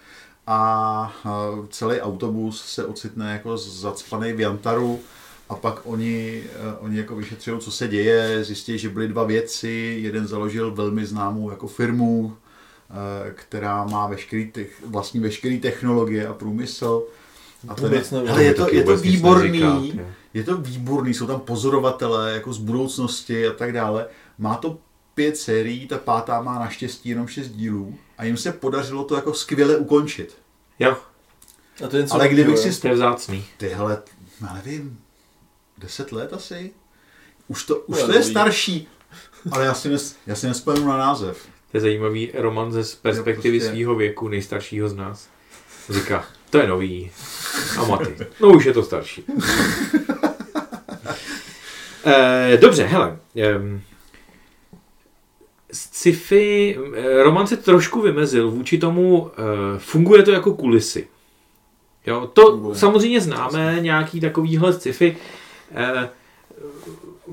a 0.46 1.12
celý 1.70 2.00
autobus 2.00 2.64
se 2.66 2.84
ocitne 2.86 3.32
jako 3.32 3.56
zacpaný 3.56 4.32
v 4.32 4.40
Jantaru 4.40 5.00
a 5.48 5.54
pak 5.54 5.80
oni, 5.84 6.42
eh, 6.44 6.76
oni 6.80 6.98
jako 6.98 7.16
vyšetřují, 7.16 7.60
co 7.60 7.70
se 7.70 7.88
děje, 7.88 8.44
zjistí, 8.44 8.78
že 8.78 8.88
byli 8.88 9.08
dva 9.08 9.24
vědci, 9.24 9.98
jeden 10.02 10.26
založil 10.26 10.74
velmi 10.74 11.06
známou 11.06 11.50
jako 11.50 11.68
firmu, 11.68 12.36
eh, 12.90 13.30
která 13.34 13.84
má 13.84 14.06
veškerý 14.06 14.50
tech, 14.50 14.82
vlastní 14.86 15.20
veškerý 15.20 15.60
technologie 15.60 16.26
a 16.26 16.32
průmysl. 16.32 17.02
A 17.68 17.74
nevím. 17.80 18.02
hele, 18.26 18.44
je 18.44 18.54
To 18.54 18.74
je 18.74 18.84
to 18.84 18.96
výborný, 18.96 20.00
je 20.34 20.44
to 20.44 20.56
výborný, 20.56 21.14
jsou 21.14 21.26
tam 21.26 21.40
pozorovatelé 21.40 22.32
jako 22.32 22.52
z 22.52 22.58
budoucnosti 22.58 23.46
a 23.46 23.52
tak 23.52 23.72
dále. 23.72 24.06
Má 24.38 24.56
to 24.56 24.78
pět 25.14 25.36
sérií, 25.36 25.86
ta 25.86 25.98
pátá 25.98 26.42
má 26.42 26.58
naštěstí 26.58 27.08
jenom 27.08 27.26
šest 27.26 27.48
dílů 27.48 27.98
a 28.18 28.24
jim 28.24 28.36
se 28.36 28.52
podařilo 28.52 29.04
to 29.04 29.14
jako 29.14 29.34
skvěle 29.34 29.76
ukončit. 29.76 30.36
Jo, 30.78 30.96
A 31.84 31.88
to 31.88 31.96
je 31.96 32.02
něco 32.02 32.14
Ale 32.14 32.28
kdybych 32.28 32.58
si 32.58 32.80
to 32.80 32.88
je 32.88 32.94
vzácný. 32.94 33.44
Tyhle, 33.56 34.02
já 34.40 34.54
nevím, 34.54 34.98
deset 35.78 36.12
let 36.12 36.32
asi? 36.32 36.70
Už 37.48 37.64
to, 37.64 37.76
už 37.76 38.02
To 38.02 38.12
je 38.12 38.22
starší, 38.22 38.88
ale 39.50 39.64
já 39.64 39.74
si, 39.74 39.88
nes, 39.88 40.16
já 40.26 40.34
si 40.34 40.46
nespomenu 40.46 40.86
na 40.86 40.96
název. 40.96 41.46
To 41.70 41.76
je 41.76 41.80
zajímavý 41.80 42.30
roman 42.34 42.72
ze 42.72 42.84
z 42.84 42.94
perspektivy 42.94 43.58
prostě- 43.58 43.74
svého 43.74 43.94
věku, 43.94 44.28
nejstaršího 44.28 44.88
z 44.88 44.94
nás. 44.96 45.28
Říká, 45.90 46.24
to 46.50 46.58
je 46.58 46.66
nový. 46.68 47.10
A 47.78 47.84
Maty, 47.84 48.16
no 48.40 48.48
už 48.50 48.64
je 48.64 48.72
to 48.72 48.82
starší. 48.82 49.24
Eh, 52.04 52.56
dobře, 52.60 52.84
hele. 52.84 53.18
ehm, 53.36 53.80
Sci-fi, 55.72 56.78
eh, 56.96 57.22
roman 57.22 57.46
se 57.46 57.56
trošku 57.56 58.00
vymezil 58.02 58.50
vůči 58.50 58.78
tomu, 58.78 59.30
eh, 59.32 59.78
funguje 59.78 60.22
to 60.22 60.30
jako 60.30 60.54
kulisy. 60.54 61.08
Jo, 62.06 62.26
to 62.32 62.42
Funguje. 62.50 62.78
samozřejmě 62.78 63.20
známe, 63.20 63.76
nějaký 63.80 64.20
takovýhle 64.20 64.72
sci-fi. 64.72 65.16
Eh, 65.16 65.37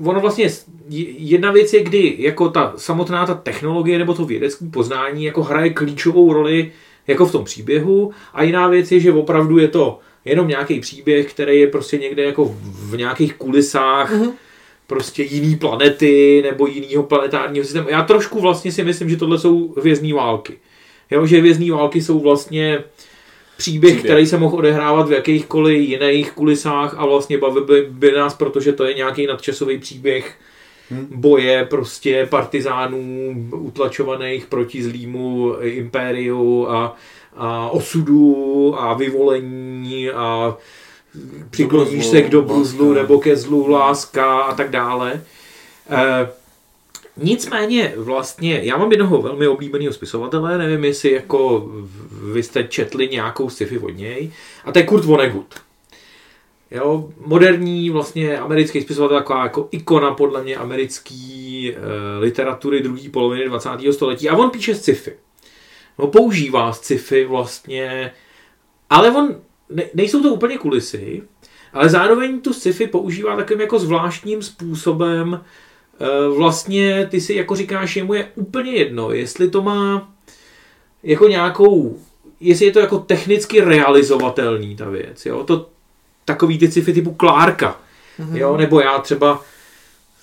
ono 0.04 0.20
vlastně, 0.20 0.44
je- 0.88 1.10
jedna 1.10 1.52
věc 1.52 1.72
je, 1.72 1.82
kdy 1.84 2.14
jako 2.18 2.48
ta 2.48 2.72
samotná 2.76 3.26
ta 3.26 3.34
technologie 3.34 3.98
nebo 3.98 4.14
to 4.14 4.24
vědecké 4.24 4.64
poznání 4.72 5.24
jako 5.24 5.42
hraje 5.42 5.70
klíčovou 5.70 6.32
roli 6.32 6.72
jako 7.06 7.26
v 7.26 7.32
tom 7.32 7.44
příběhu 7.44 8.12
a 8.34 8.42
jiná 8.42 8.68
věc 8.68 8.92
je, 8.92 9.00
že 9.00 9.12
opravdu 9.12 9.58
je 9.58 9.68
to 9.68 9.98
jenom 10.24 10.48
nějaký 10.48 10.80
příběh, 10.80 11.30
který 11.32 11.60
je 11.60 11.66
prostě 11.66 11.98
někde 11.98 12.22
jako 12.24 12.54
v 12.64 12.96
nějakých 12.96 13.34
kulisách 13.34 14.12
Mhm. 14.14 14.30
prostě 14.86 15.22
jiný 15.22 15.56
planety 15.56 16.42
nebo 16.50 16.66
jinýho 16.66 17.02
planetárního 17.02 17.64
systému. 17.64 17.88
Já 17.90 18.02
trošku 18.02 18.40
vlastně 18.40 18.72
si 18.72 18.84
myslím, 18.84 19.08
že 19.10 19.16
tohle 19.16 19.38
jsou 19.38 19.74
hvězdní 19.76 20.12
války. 20.12 20.58
Jo, 21.10 21.26
že 21.26 21.38
hvězdní 21.38 21.70
války 21.70 22.02
jsou 22.02 22.20
vlastně 22.20 22.84
příběh, 23.56 23.92
Příběh. 23.94 24.12
který 24.12 24.26
se 24.26 24.36
mohl 24.38 24.56
odehrávat 24.56 25.08
v 25.08 25.12
jakýchkoliv 25.12 25.88
jiných 25.88 26.32
kulisách 26.32 26.94
a 26.98 27.06
vlastně 27.06 27.38
bavil 27.38 27.64
by, 27.64 27.86
by 27.90 28.12
nás, 28.12 28.34
protože 28.34 28.72
to 28.72 28.84
je 28.84 28.94
nějaký 28.94 29.26
nadčasový 29.26 29.78
příběh 29.78 30.34
Hmm. 30.90 31.06
boje 31.10 31.64
prostě 31.64 32.26
partizánů 32.30 33.34
utlačovaných 33.50 34.46
proti 34.46 34.82
zlýmu 34.82 35.54
impériu 35.60 36.66
a, 36.68 36.96
a 37.36 37.70
osudu 37.70 38.74
a 38.80 38.94
vyvolení 38.94 40.10
a 40.10 40.56
přikloníš 41.50 42.06
se 42.06 42.22
k 42.22 42.30
dobru 42.30 42.64
zlu 42.64 42.92
nebo 42.92 43.18
ke 43.20 43.36
zlu 43.36 43.68
láska 43.70 44.40
a 44.40 44.54
tak 44.54 44.70
dále. 44.70 45.22
E, 45.90 46.28
nicméně 47.16 47.92
vlastně, 47.96 48.60
já 48.62 48.76
mám 48.76 48.90
jednoho 48.92 49.22
velmi 49.22 49.46
oblíbeného 49.46 49.92
spisovatele, 49.92 50.58
nevím 50.58 50.84
jestli 50.84 51.12
jako 51.12 51.70
vy 52.32 52.42
jste 52.42 52.64
četli 52.64 53.08
nějakou 53.08 53.50
sci-fi 53.50 53.78
od 53.78 53.96
něj, 53.96 54.32
a 54.64 54.72
to 54.72 54.78
je 54.78 54.84
Kurt 54.84 55.04
Vonnegut. 55.04 55.54
Jo, 56.70 57.10
moderní 57.26 57.90
vlastně 57.90 58.38
americký 58.38 58.80
spisovatel, 58.80 59.18
taková 59.18 59.42
jako 59.42 59.68
ikona 59.70 60.14
podle 60.14 60.42
mě 60.42 60.56
americký 60.56 61.72
e, 61.72 61.76
literatury 62.18 62.80
druhé 62.80 63.08
poloviny 63.10 63.48
20. 63.48 63.70
století 63.92 64.28
a 64.28 64.36
on 64.36 64.50
píše 64.50 64.74
sci-fi. 64.74 65.12
No, 65.98 66.06
používá 66.06 66.72
sci-fi 66.72 67.24
vlastně, 67.24 68.12
ale 68.90 69.10
on, 69.10 69.36
ne, 69.70 69.84
nejsou 69.94 70.22
to 70.22 70.32
úplně 70.32 70.58
kulisy, 70.58 71.22
ale 71.72 71.88
zároveň 71.88 72.40
tu 72.40 72.52
sci-fi 72.52 72.86
používá 72.86 73.36
takovým 73.36 73.60
jako 73.60 73.78
zvláštním 73.78 74.42
způsobem. 74.42 75.44
E, 76.00 76.28
vlastně 76.36 77.06
ty 77.10 77.20
si 77.20 77.34
jako 77.34 77.56
říkáš, 77.56 77.96
jemu 77.96 78.14
je 78.14 78.28
úplně 78.34 78.72
jedno, 78.72 79.10
jestli 79.12 79.50
to 79.50 79.62
má 79.62 80.08
jako 81.02 81.28
nějakou, 81.28 81.98
jestli 82.40 82.66
je 82.66 82.72
to 82.72 82.80
jako 82.80 82.98
technicky 82.98 83.60
realizovatelný 83.60 84.76
ta 84.76 84.88
věc, 84.90 85.26
jo, 85.26 85.44
to 85.44 85.68
takový 86.24 86.58
ty 86.58 86.70
sci-fi 86.70 86.92
typu 86.92 87.14
Klárka, 87.14 87.80
Mhm. 88.18 88.36
jo, 88.36 88.56
nebo 88.56 88.80
já 88.80 88.98
třeba 88.98 89.42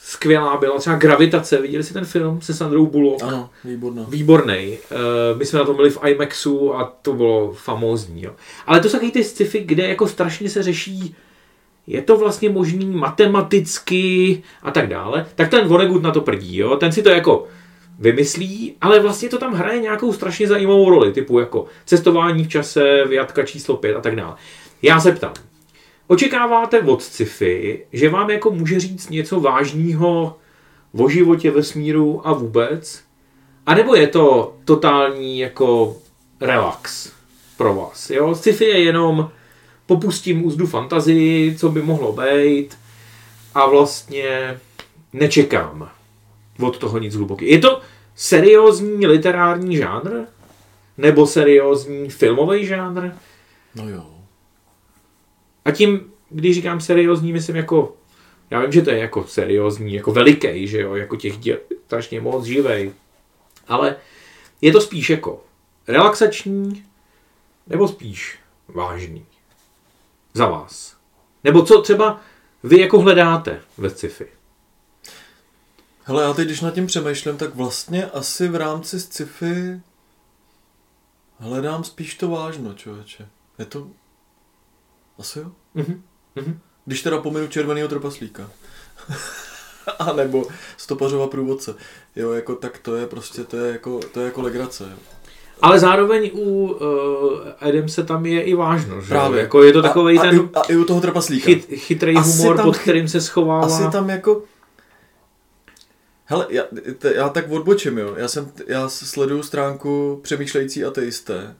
skvělá 0.01 0.57
byla 0.57 0.79
třeba 0.79 0.95
Gravitace, 0.95 1.61
viděli 1.61 1.83
jsi 1.83 1.93
ten 1.93 2.05
film 2.05 2.41
se 2.41 2.53
Sandrou 2.53 2.85
Bullock? 2.85 3.23
Ano, 3.23 3.49
výborná. 3.63 4.05
Výborný. 4.09 4.77
Uh, 4.91 5.37
my 5.37 5.45
jsme 5.45 5.59
na 5.59 5.65
to 5.65 5.73
byli 5.73 5.89
v 5.89 5.99
IMAXu 6.07 6.75
a 6.75 6.93
to 7.01 7.13
bylo 7.13 7.53
famózní. 7.53 8.23
Jo. 8.23 8.31
Ale 8.67 8.79
to 8.79 8.87
jsou 8.89 8.91
takový 8.91 9.11
ty 9.11 9.23
sci-fi, 9.23 9.59
kde 9.59 9.87
jako 9.87 10.07
strašně 10.07 10.49
se 10.49 10.63
řeší, 10.63 11.15
je 11.87 12.01
to 12.01 12.17
vlastně 12.17 12.49
možný 12.49 12.85
matematicky 12.85 14.43
a 14.61 14.71
tak 14.71 14.87
dále. 14.87 15.25
Tak 15.35 15.49
ten 15.49 15.67
Vonnegut 15.67 16.03
na 16.03 16.11
to 16.11 16.21
prdí. 16.21 16.57
Jo. 16.57 16.75
Ten 16.75 16.91
si 16.91 17.03
to 17.03 17.09
jako 17.09 17.47
vymyslí, 17.99 18.75
ale 18.81 18.99
vlastně 18.99 19.29
to 19.29 19.37
tam 19.37 19.53
hraje 19.53 19.79
nějakou 19.79 20.13
strašně 20.13 20.47
zajímavou 20.47 20.89
roli, 20.89 21.13
typu 21.13 21.39
jako 21.39 21.65
cestování 21.85 22.43
v 22.43 22.47
čase, 22.47 23.05
vyjatka 23.05 23.43
číslo 23.43 23.77
5 23.77 23.95
a 23.95 24.01
tak 24.01 24.15
dále. 24.15 24.35
Já 24.81 24.99
se 24.99 25.11
ptám, 25.11 25.33
očekáváte 26.07 26.81
od 26.81 27.03
sci-fi, 27.03 27.85
že 27.93 28.09
vám 28.09 28.29
jako 28.29 28.51
může 28.51 28.79
říct 28.79 29.09
něco 29.09 29.39
vážného 29.39 30.37
o 30.97 31.09
životě, 31.09 31.51
vesmíru 31.51 32.27
a 32.27 32.33
vůbec? 32.33 33.03
A 33.65 33.75
nebo 33.75 33.95
je 33.95 34.07
to 34.07 34.55
totální 34.65 35.39
jako 35.39 35.95
relax 36.41 37.11
pro 37.57 37.75
vás? 37.75 38.09
Jo? 38.09 38.35
Sci-fi 38.35 38.65
je 38.65 38.83
jenom 38.83 39.29
popustím 39.85 40.45
úzdu 40.45 40.67
fantazii, 40.67 41.55
co 41.55 41.69
by 41.69 41.81
mohlo 41.81 42.13
být 42.13 42.77
a 43.53 43.65
vlastně 43.65 44.59
nečekám 45.13 45.89
od 46.59 46.77
toho 46.77 46.99
nic 46.99 47.15
hluboký. 47.15 47.51
Je 47.51 47.59
to 47.59 47.81
seriózní 48.15 49.07
literární 49.07 49.77
žánr? 49.77 50.11
Nebo 50.97 51.27
seriózní 51.27 52.09
filmový 52.09 52.65
žánr? 52.65 53.11
No 53.75 53.89
jo. 53.89 54.05
A 55.65 55.71
tím, 55.71 56.11
když 56.29 56.55
říkám 56.55 56.81
seriózní, 56.81 57.33
myslím 57.33 57.55
jako, 57.55 57.95
já 58.49 58.61
vím, 58.61 58.71
že 58.71 58.81
to 58.81 58.89
je 58.89 58.97
jako 58.97 59.23
seriózní, 59.23 59.93
jako 59.93 60.11
veliký, 60.11 60.67
že 60.67 60.81
jo, 60.81 60.95
jako 60.95 61.15
těch 61.15 61.37
děl, 61.37 61.57
strašně 61.85 62.21
moc 62.21 62.45
živej. 62.45 62.91
Ale 63.67 63.95
je 64.61 64.71
to 64.71 64.81
spíš 64.81 65.09
jako 65.09 65.41
relaxační, 65.87 66.85
nebo 67.67 67.87
spíš 67.87 68.39
vážný. 68.67 69.25
Za 70.33 70.45
vás. 70.45 70.97
Nebo 71.43 71.65
co 71.65 71.81
třeba 71.81 72.21
vy 72.63 72.81
jako 72.81 72.99
hledáte 72.99 73.61
ve 73.77 73.89
sci-fi? 73.89 74.27
Hele, 76.03 76.23
já 76.23 76.33
teď, 76.33 76.45
když 76.45 76.61
nad 76.61 76.73
tím 76.73 76.87
přemýšlím, 76.87 77.37
tak 77.37 77.55
vlastně 77.55 78.05
asi 78.05 78.47
v 78.47 78.55
rámci 78.55 78.99
sci-fi 78.99 79.81
hledám 81.37 81.83
spíš 81.83 82.15
to 82.15 82.29
vážno, 82.29 82.73
člověče. 82.73 83.29
Je 83.59 83.65
to... 83.65 83.87
Asi 85.19 85.39
jo? 85.39 85.51
Mhm. 85.73 86.03
Mhm. 86.35 86.59
Když 86.85 87.01
teda 87.01 87.21
pominu 87.21 87.47
červeného 87.47 87.87
trpaslíka. 87.87 88.49
A 89.99 90.13
nebo 90.13 90.45
stopařova 90.77 91.27
průvodce. 91.27 91.75
Jo, 92.15 92.31
jako 92.31 92.55
tak 92.55 92.77
to 92.77 92.95
je 92.95 93.07
prostě, 93.07 93.43
to 93.43 93.57
je 93.57 93.71
jako, 93.71 93.99
to 93.99 94.19
je 94.19 94.25
jako 94.25 94.41
legrace. 94.41 94.83
Jo. 94.91 94.97
Ale 95.63 95.79
zároveň 95.79 96.31
u 96.33 96.39
uh, 96.39 96.79
Adamse 97.59 98.03
tam 98.03 98.25
je 98.25 98.41
i 98.41 98.53
vážno, 98.53 99.01
že? 99.01 99.07
Právě. 99.07 99.41
Jako 99.41 99.63
je 99.63 99.73
to 99.73 99.81
takový 99.81 100.19
a, 100.19 100.21
ten 100.21 100.39
a, 100.39 100.41
i, 100.41 100.49
a 100.53 100.61
i 100.61 100.75
u 100.75 100.83
toho 100.83 101.01
trpaslíka. 101.01 101.45
chyt, 101.45 101.65
chytrý 101.75 102.17
Asi 102.17 102.37
humor, 102.37 102.55
tam 102.55 102.65
pod 102.65 102.77
chy- 102.77 102.81
kterým 102.81 103.07
se 103.07 103.21
schovává. 103.21 103.65
Asi 103.65 103.91
tam 103.91 104.09
jako... 104.09 104.43
Hele, 106.25 106.45
já, 106.49 106.63
te, 106.97 107.13
já 107.15 107.29
tak 107.29 107.51
odbočím, 107.51 107.97
jo. 107.97 108.13
Já, 108.17 108.27
jsem, 108.27 108.51
já 108.67 108.89
sleduju 108.89 109.43
stránku 109.43 110.19
Přemýšlející 110.23 110.85
ateisté. 110.85 111.55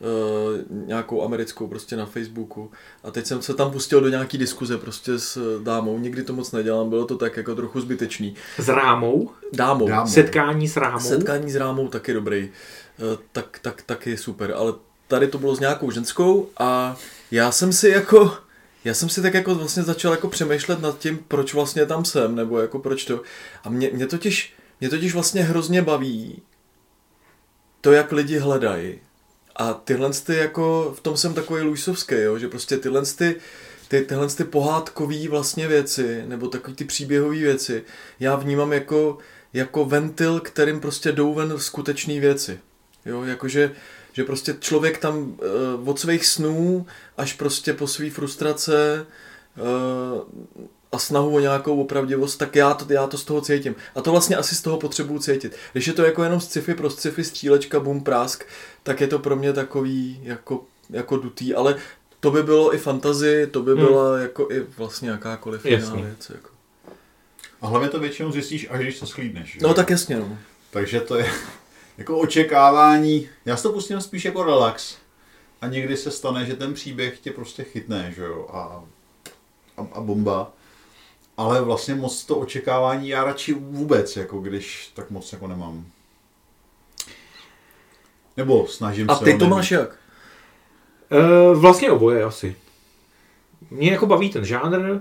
Uh, 0.00 0.86
nějakou 0.86 1.22
americkou 1.22 1.66
prostě 1.68 1.96
na 1.96 2.06
Facebooku. 2.06 2.70
A 3.04 3.10
teď 3.10 3.26
jsem 3.26 3.42
se 3.42 3.54
tam 3.54 3.70
pustil 3.70 4.00
do 4.00 4.08
nějaký 4.08 4.38
diskuze 4.38 4.78
prostě 4.78 5.18
s 5.18 5.60
dámou. 5.62 5.98
Nikdy 5.98 6.22
to 6.22 6.32
moc 6.32 6.52
nedělám, 6.52 6.88
bylo 6.88 7.04
to 7.04 7.16
tak 7.16 7.36
jako 7.36 7.54
trochu 7.54 7.80
zbytečný. 7.80 8.34
S 8.58 8.68
rámou, 8.68 9.30
Dámou. 9.52 9.88
Dámou. 9.88 10.10
setkání 10.10 10.68
s 10.68 10.76
rámou. 10.76 11.00
Setkání 11.00 11.50
s 11.50 11.56
rámou 11.56 11.88
taky 11.88 12.12
dobrý. 12.12 12.50
Eh, 12.50 12.83
Tak, 13.32 13.58
tak, 13.62 13.82
taky 13.82 14.16
super. 14.16 14.52
Ale 14.56 14.72
tady 15.08 15.28
to 15.28 15.38
bylo 15.38 15.56
s 15.56 15.60
nějakou 15.60 15.90
ženskou 15.90 16.48
a 16.56 16.96
já 17.30 17.52
jsem 17.52 17.72
si 17.72 17.88
jako... 17.88 18.36
Já 18.84 18.94
jsem 18.94 19.08
si 19.08 19.22
tak 19.22 19.34
jako 19.34 19.54
vlastně 19.54 19.82
začal 19.82 20.12
jako 20.12 20.28
přemýšlet 20.28 20.80
nad 20.80 20.98
tím, 20.98 21.18
proč 21.28 21.54
vlastně 21.54 21.86
tam 21.86 22.04
jsem, 22.04 22.34
nebo 22.34 22.58
jako 22.58 22.78
proč 22.78 23.04
to. 23.04 23.22
A 23.64 23.68
mě, 23.68 23.90
mě, 23.92 24.06
totiž, 24.06 24.54
mě 24.80 24.90
totiž 24.90 25.14
vlastně 25.14 25.42
hrozně 25.42 25.82
baví 25.82 26.42
to, 27.80 27.92
jak 27.92 28.12
lidi 28.12 28.38
hledají. 28.38 29.00
A 29.56 29.74
tyhle 29.74 30.10
ty 30.12 30.36
jako, 30.36 30.94
v 30.96 31.00
tom 31.00 31.16
jsem 31.16 31.34
takový 31.34 31.62
Luisovský, 31.62 32.14
jo, 32.14 32.38
že 32.38 32.48
prostě 32.48 32.76
tyhle 32.76 33.02
ty, 33.02 33.36
ty, 33.88 34.02
tyhle 34.02 34.28
ty 34.28 34.44
pohádkové 34.44 35.28
vlastně 35.28 35.68
věci, 35.68 36.22
nebo 36.26 36.48
takový 36.48 36.76
ty 36.76 36.84
příběhové 36.84 37.36
věci, 37.36 37.84
já 38.20 38.36
vnímám 38.36 38.72
jako, 38.72 39.18
jako 39.52 39.84
ventil, 39.84 40.40
kterým 40.40 40.80
prostě 40.80 41.12
jdou 41.12 41.34
ven 41.34 41.58
skutečné 41.58 42.20
věci. 42.20 42.58
Jo, 43.06 43.22
jakože 43.24 43.72
že 44.12 44.24
prostě 44.24 44.54
člověk 44.60 44.98
tam 44.98 45.16
uh, 45.18 45.88
od 45.88 46.00
svých 46.00 46.26
snů 46.26 46.86
až 47.16 47.32
prostě 47.32 47.72
po 47.74 47.86
svý 47.86 48.10
frustrace 48.10 49.06
uh, 49.56 50.20
a 50.92 50.98
snahu 50.98 51.34
o 51.34 51.40
nějakou 51.40 51.80
opravdivost, 51.80 52.38
tak 52.38 52.56
já 52.56 52.74
to, 52.74 52.92
já 52.92 53.06
to 53.06 53.18
z 53.18 53.24
toho 53.24 53.40
cítím. 53.40 53.74
A 53.94 54.00
to 54.00 54.10
vlastně 54.10 54.36
asi 54.36 54.54
z 54.54 54.62
toho 54.62 54.76
potřebuju 54.78 55.18
cítit. 55.20 55.56
Když 55.72 55.86
je 55.86 55.92
to 55.92 56.04
jako 56.04 56.22
jenom 56.24 56.40
sci-fi 56.40 56.74
pro 56.74 56.90
sci-fi, 56.90 57.24
střílečka, 57.24 57.80
bum, 57.80 58.04
prásk, 58.04 58.44
tak 58.82 59.00
je 59.00 59.06
to 59.06 59.18
pro 59.18 59.36
mě 59.36 59.52
takový 59.52 60.20
jako, 60.22 60.64
jako 60.90 61.16
dutý, 61.16 61.54
ale 61.54 61.76
to 62.20 62.30
by 62.30 62.42
bylo 62.42 62.74
i 62.74 62.78
fantazy, 62.78 63.46
to 63.50 63.62
by 63.62 63.70
Hmm. 63.72 63.80
byla 63.80 64.18
jako 64.18 64.48
i 64.50 64.60
vlastně 64.78 65.10
jakákoliv 65.10 65.64
jiná 65.66 65.78
Jasně. 65.78 66.02
věc. 66.02 66.30
Jako. 66.34 66.48
A 67.62 67.66
hlavně 67.66 67.88
to 67.88 68.00
většinou 68.00 68.32
zjistíš, 68.32 68.66
až 68.70 68.80
když 68.80 69.00
to 69.00 69.06
schlídneš. 69.06 69.58
No 69.62 69.68
jo? 69.68 69.74
tak 69.74 69.90
jasně, 69.90 70.16
no. 70.16 70.38
Takže 70.70 71.00
to 71.00 71.16
je 71.18 71.26
jako 71.98 72.18
očekávání. 72.18 73.28
Já 73.44 73.56
si 73.56 73.62
to 73.62 73.72
pustím 73.72 74.00
spíš 74.00 74.24
jako 74.24 74.44
relax. 74.44 74.96
A 75.60 75.66
někdy 75.66 75.96
se 75.96 76.10
stane, 76.10 76.46
že 76.46 76.56
ten 76.56 76.74
příběh 76.74 77.18
tě 77.18 77.30
prostě 77.30 77.64
chytne, 77.64 78.12
že 78.16 78.22
jo, 78.22 78.46
a, 78.52 78.84
a, 79.76 79.86
a 79.92 80.00
bomba. 80.00 80.52
Ale 81.36 81.60
vlastně 81.60 81.94
moc 81.94 82.24
to 82.24 82.36
očekávání 82.36 83.08
já 83.08 83.24
radši 83.24 83.52
vůbec, 83.52 84.16
jako 84.16 84.38
když 84.38 84.90
tak 84.94 85.10
moc 85.10 85.32
jako 85.32 85.46
nemám. 85.46 85.86
Nebo 88.36 88.66
snažím 88.66 89.10
A 89.10 89.16
se 89.16 89.24
ty 89.24 89.32
ho 89.32 89.38
to 89.38 89.44
nemít. 89.44 89.56
máš 89.56 89.70
jak? 89.70 89.98
Uh, 91.52 91.58
vlastně 91.58 91.90
oboje 91.90 92.24
asi. 92.24 92.56
Mě 93.70 93.92
jako 93.92 94.06
baví 94.06 94.30
ten 94.30 94.44
žánr. 94.44 95.00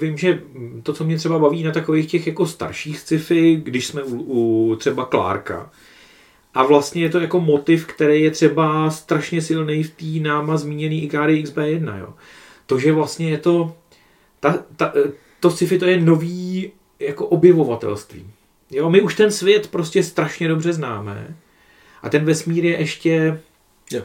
Vím, 0.00 0.18
že 0.18 0.42
to, 0.82 0.92
co 0.92 1.04
mě 1.04 1.16
třeba 1.18 1.38
baví 1.38 1.62
na 1.62 1.72
takových 1.72 2.10
těch 2.10 2.26
jako 2.26 2.46
starších 2.46 2.98
sci-fi, 2.98 3.56
když 3.56 3.86
jsme 3.86 4.02
u, 4.02 4.16
u 4.20 4.76
třeba 4.76 5.06
Clarka, 5.06 5.70
a 6.54 6.64
vlastně 6.64 7.02
je 7.02 7.10
to 7.10 7.20
jako 7.20 7.40
motiv, 7.40 7.86
který 7.86 8.22
je 8.22 8.30
třeba 8.30 8.90
strašně 8.90 9.42
silný 9.42 9.82
v 9.82 9.90
té 9.90 10.28
náma 10.28 10.56
zmíněný 10.56 11.04
Ikari 11.04 11.42
XB1. 11.42 11.98
Jo. 11.98 12.14
To, 12.66 12.78
že 12.78 12.92
vlastně 12.92 13.30
je 13.30 13.38
to, 13.38 13.76
ta, 14.40 14.64
ta, 14.76 14.92
to 15.40 15.50
sci-fi 15.50 15.78
to 15.78 15.86
je 15.86 16.00
nový 16.00 16.72
jako 16.98 17.26
objevovatelství. 17.26 18.30
Jo, 18.70 18.90
my 18.90 19.00
už 19.00 19.14
ten 19.14 19.30
svět 19.30 19.68
prostě 19.68 20.02
strašně 20.02 20.48
dobře 20.48 20.72
známe 20.72 21.36
a 22.02 22.08
ten 22.08 22.24
vesmír 22.24 22.64
je 22.64 22.78
ještě 22.78 23.40
Jo. 23.90 24.02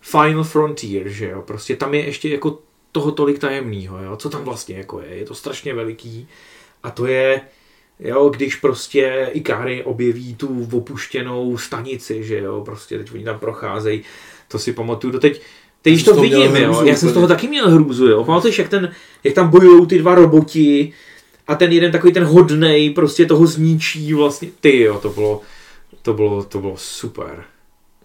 Final 0.00 0.44
Frontier, 0.44 1.08
že 1.08 1.28
jo, 1.28 1.42
prostě 1.42 1.76
tam 1.76 1.94
je 1.94 2.06
ještě 2.06 2.28
jako 2.28 2.58
toho 2.92 3.12
tolik 3.12 3.38
tajemného, 3.38 4.02
jo, 4.02 4.16
co 4.16 4.30
tam 4.30 4.44
vlastně 4.44 4.76
jako 4.76 5.00
je, 5.00 5.08
je 5.08 5.24
to 5.24 5.34
strašně 5.34 5.74
veliký 5.74 6.28
a 6.82 6.90
to 6.90 7.06
je, 7.06 7.40
jo, 8.00 8.28
když 8.28 8.56
prostě 8.56 9.28
Ikari 9.32 9.84
objeví 9.84 10.34
tu 10.34 10.68
opuštěnou 10.72 11.58
stanici, 11.58 12.24
že 12.24 12.38
jo, 12.38 12.62
prostě 12.64 12.98
teď 12.98 13.12
oni 13.14 13.24
tam 13.24 13.38
procházejí, 13.38 14.02
to 14.48 14.58
si 14.58 14.72
pamatuju 14.72 15.12
doteď, 15.12 15.40
teď 15.82 15.92
když 15.92 16.04
to 16.04 16.14
vidím, 16.20 16.56
jo, 16.56 16.72
hrůzu 16.72 16.86
já 16.86 16.96
jsem 16.96 17.08
z 17.08 17.12
toho 17.12 17.26
taky 17.28 17.48
měl 17.48 17.70
hrůzu, 17.70 18.06
jo, 18.08 18.24
pamatuješ, 18.24 18.58
jak, 18.58 18.68
ten, 18.68 18.92
jak 19.24 19.34
tam 19.34 19.50
bojují 19.50 19.86
ty 19.86 19.98
dva 19.98 20.14
roboti 20.14 20.92
a 21.48 21.54
ten 21.54 21.72
jeden 21.72 21.92
takový 21.92 22.12
ten 22.12 22.24
hodnej 22.24 22.90
prostě 22.90 23.26
toho 23.26 23.46
zničí 23.46 24.14
vlastně, 24.14 24.48
ty 24.60 24.80
jo, 24.80 24.98
to 25.02 25.08
bylo, 25.08 25.40
to 26.02 26.14
bylo, 26.14 26.44
to 26.44 26.60
bylo 26.60 26.74
super. 26.76 27.44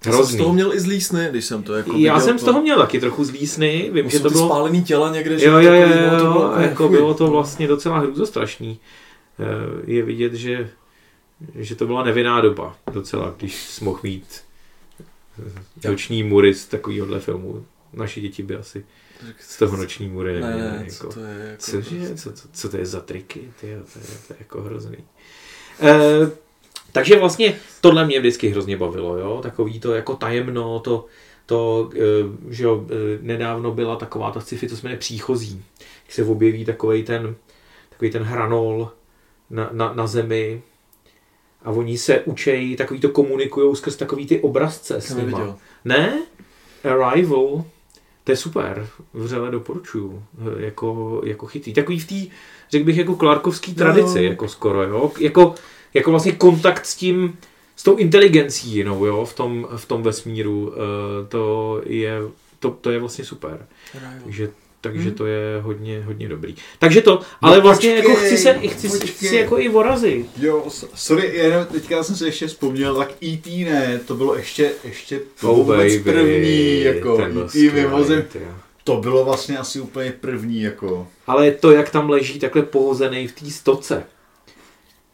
Já 0.05 0.11
jsem 0.11 0.13
z 0.13 0.15
Hrozný. 0.15 0.37
toho 0.37 0.53
měl 0.53 0.73
i 0.73 0.79
zlý 0.79 1.01
sny, 1.01 1.27
když 1.29 1.45
jsem 1.45 1.63
to 1.63 1.73
jako 1.73 1.89
Já 1.91 1.95
viděl, 1.95 2.19
jsem 2.19 2.39
z 2.39 2.41
to- 2.43 2.45
toho 2.51 2.61
měl 2.61 2.77
taky 2.77 2.99
trochu 2.99 3.23
zlý 3.23 3.47
sny, 3.47 3.89
vím, 3.93 4.03
To 4.03 4.09
že 4.09 4.19
to 4.19 4.29
ty 4.29 4.33
bylo... 4.33 4.45
spálený 4.47 4.83
těla 4.83 5.11
někde, 5.11 5.39
že 5.39 5.45
Jo, 5.45 5.57
jo, 5.59 5.73
jo, 5.73 5.81
takový, 5.87 6.01
no, 6.11 6.17
to 6.19 6.25
jo, 6.25 6.31
bylo, 6.33 6.53
jako 6.61 6.87
fuj. 6.87 6.97
bylo 6.97 7.13
to 7.13 7.27
vlastně 7.27 7.67
docela 7.67 7.99
hrůzostrašný. 7.99 8.79
Je 9.85 10.03
vidět, 10.03 10.33
že, 10.33 10.69
že 11.55 11.75
to 11.75 11.87
byla 11.87 12.03
nevinná 12.03 12.41
doba 12.41 12.77
docela, 12.91 13.33
když 13.37 13.55
jsi 13.55 13.85
mohl 13.85 13.99
mít 14.03 14.43
eh, 15.83 15.89
noční 15.89 16.23
mury 16.23 16.53
z 16.53 16.65
takovýhohle 16.65 17.19
filmu. 17.19 17.65
Naše 17.93 18.21
děti 18.21 18.43
by 18.43 18.55
asi 18.55 18.85
z 19.39 19.57
toho 19.57 19.77
noční 19.77 20.07
mury 20.07 20.41
Ne, 20.41 20.57
ne, 20.57 20.85
jako. 20.87 21.07
co 21.07 21.13
to 21.13 21.19
je 21.19 21.47
jako... 21.49 21.63
Cože? 21.63 22.15
Co, 22.15 22.33
co, 22.33 22.47
co 22.53 22.69
to 22.69 22.77
je 22.77 22.85
za 22.85 23.01
triky? 23.01 23.51
Tyjo, 23.61 23.79
to, 23.93 23.99
je, 23.99 24.05
to 24.27 24.33
je 24.33 24.37
jako 24.39 24.61
hrozný. 24.61 24.97
E, 25.81 26.31
takže 26.91 27.19
vlastně 27.19 27.55
tohle 27.81 28.05
mě 28.05 28.19
vždycky 28.19 28.49
hrozně 28.49 28.77
bavilo, 28.77 29.17
jo? 29.17 29.39
Takový 29.43 29.79
to 29.79 29.93
jako 29.93 30.15
tajemno, 30.15 30.79
to, 30.79 31.05
to 31.45 31.89
že 32.49 32.63
jo, 32.63 32.85
nedávno 33.21 33.71
byla 33.71 33.95
taková 33.95 34.31
ta 34.31 34.39
sci-fi, 34.39 34.69
co 34.69 34.77
se 34.77 34.83
jmenuje 34.83 34.99
Příchozí. 34.99 35.63
Když 36.05 36.15
se 36.15 36.23
objeví 36.23 36.65
takový 36.65 37.03
ten, 37.03 37.35
takový 37.89 38.11
ten 38.11 38.23
hranol 38.23 38.91
na, 39.49 39.69
na, 39.71 39.93
na 39.93 40.07
zemi 40.07 40.61
a 41.63 41.71
oni 41.71 41.97
se 41.97 42.19
učejí, 42.19 42.75
takový 42.75 42.99
to 42.99 43.09
komunikujou 43.09 43.75
skrz 43.75 43.95
takový 43.95 44.27
ty 44.27 44.39
obrazce 44.39 45.01
s 45.01 45.15
nima. 45.15 45.57
Ne? 45.85 46.23
Arrival, 46.83 47.63
to 48.23 48.31
je 48.31 48.37
super, 48.37 48.87
vřele 49.13 49.51
doporučuju, 49.51 50.23
eh, 50.39 50.61
jako, 50.65 51.21
jako 51.25 51.45
chytrý. 51.45 51.73
Takový 51.73 51.99
v 51.99 52.07
té, 52.07 52.35
řekl 52.71 52.85
bych, 52.85 52.97
jako 52.97 53.15
Clarkovský 53.15 53.73
tradici, 53.75 54.23
Jo. 54.23 54.29
jako 54.29 54.47
skoro, 54.47 54.83
jo? 54.83 55.11
Jako, 55.19 55.55
jako 55.93 56.11
vlastně 56.11 56.31
kontakt 56.31 56.85
s 56.85 56.95
tím, 56.95 57.37
s 57.75 57.83
tou 57.83 57.95
inteligencí 57.95 58.71
jinou, 58.71 59.05
jo, 59.05 59.25
v 59.25 59.33
tom, 59.33 59.67
v 59.75 59.85
tom 59.85 60.03
vesmíru, 60.03 60.73
eh, 60.73 61.27
to 61.27 61.81
je, 61.85 62.21
to, 62.59 62.71
to 62.71 62.91
je 62.91 62.99
vlastně 62.99 63.25
super. 63.25 63.67
Takže, 64.25 64.51
takže 64.81 65.01
Mhm. 65.07 65.11
to 65.11 65.25
je 65.25 65.61
hodně, 65.61 66.01
hodně 66.05 66.29
dobrý. 66.29 66.55
Takže 66.79 67.01
to, 67.01 67.21
ale 67.41 67.59
vlastně 67.61 67.95
počkej, 67.95 68.09
jako 68.11 68.21
chci 68.25 68.37
se, 68.37 68.53
chci, 68.67 68.89
počkej. 68.89 69.07
chci 69.09 69.35
jako 69.35 69.59
i 69.59 69.69
vorazit. 69.69 70.27
Jo, 70.37 70.65
sorry, 70.95 71.31
jenom 71.35 71.65
teďka 71.65 72.03
jsem 72.03 72.15
se 72.15 72.25
ještě 72.25 72.47
vzpomněl, 72.47 72.95
tak 72.95 73.11
E.T. 73.23 73.65
ne, 73.65 73.99
to 74.05 74.15
bylo 74.15 74.35
ještě, 74.35 74.71
ještě 74.83 75.19
to 75.41 75.51
Oh, 75.51 75.57
vůbec 75.57 75.77
baby, 75.97 75.99
první, 76.11 76.81
jako 76.83 77.21
E.T. 77.55 78.39
jo. 78.39 78.47
to 78.83 78.97
bylo 78.97 79.25
vlastně 79.25 79.57
asi 79.57 79.79
úplně 79.79 80.11
první, 80.21 80.61
jako... 80.61 81.07
Ale 81.27 81.51
to, 81.51 81.71
jak 81.71 81.89
tam 81.89 82.09
leží 82.09 82.39
takhle 82.39 82.61
pohozený 82.61 83.27
v 83.27 83.31
té 83.31 83.49
stoce, 83.51 84.03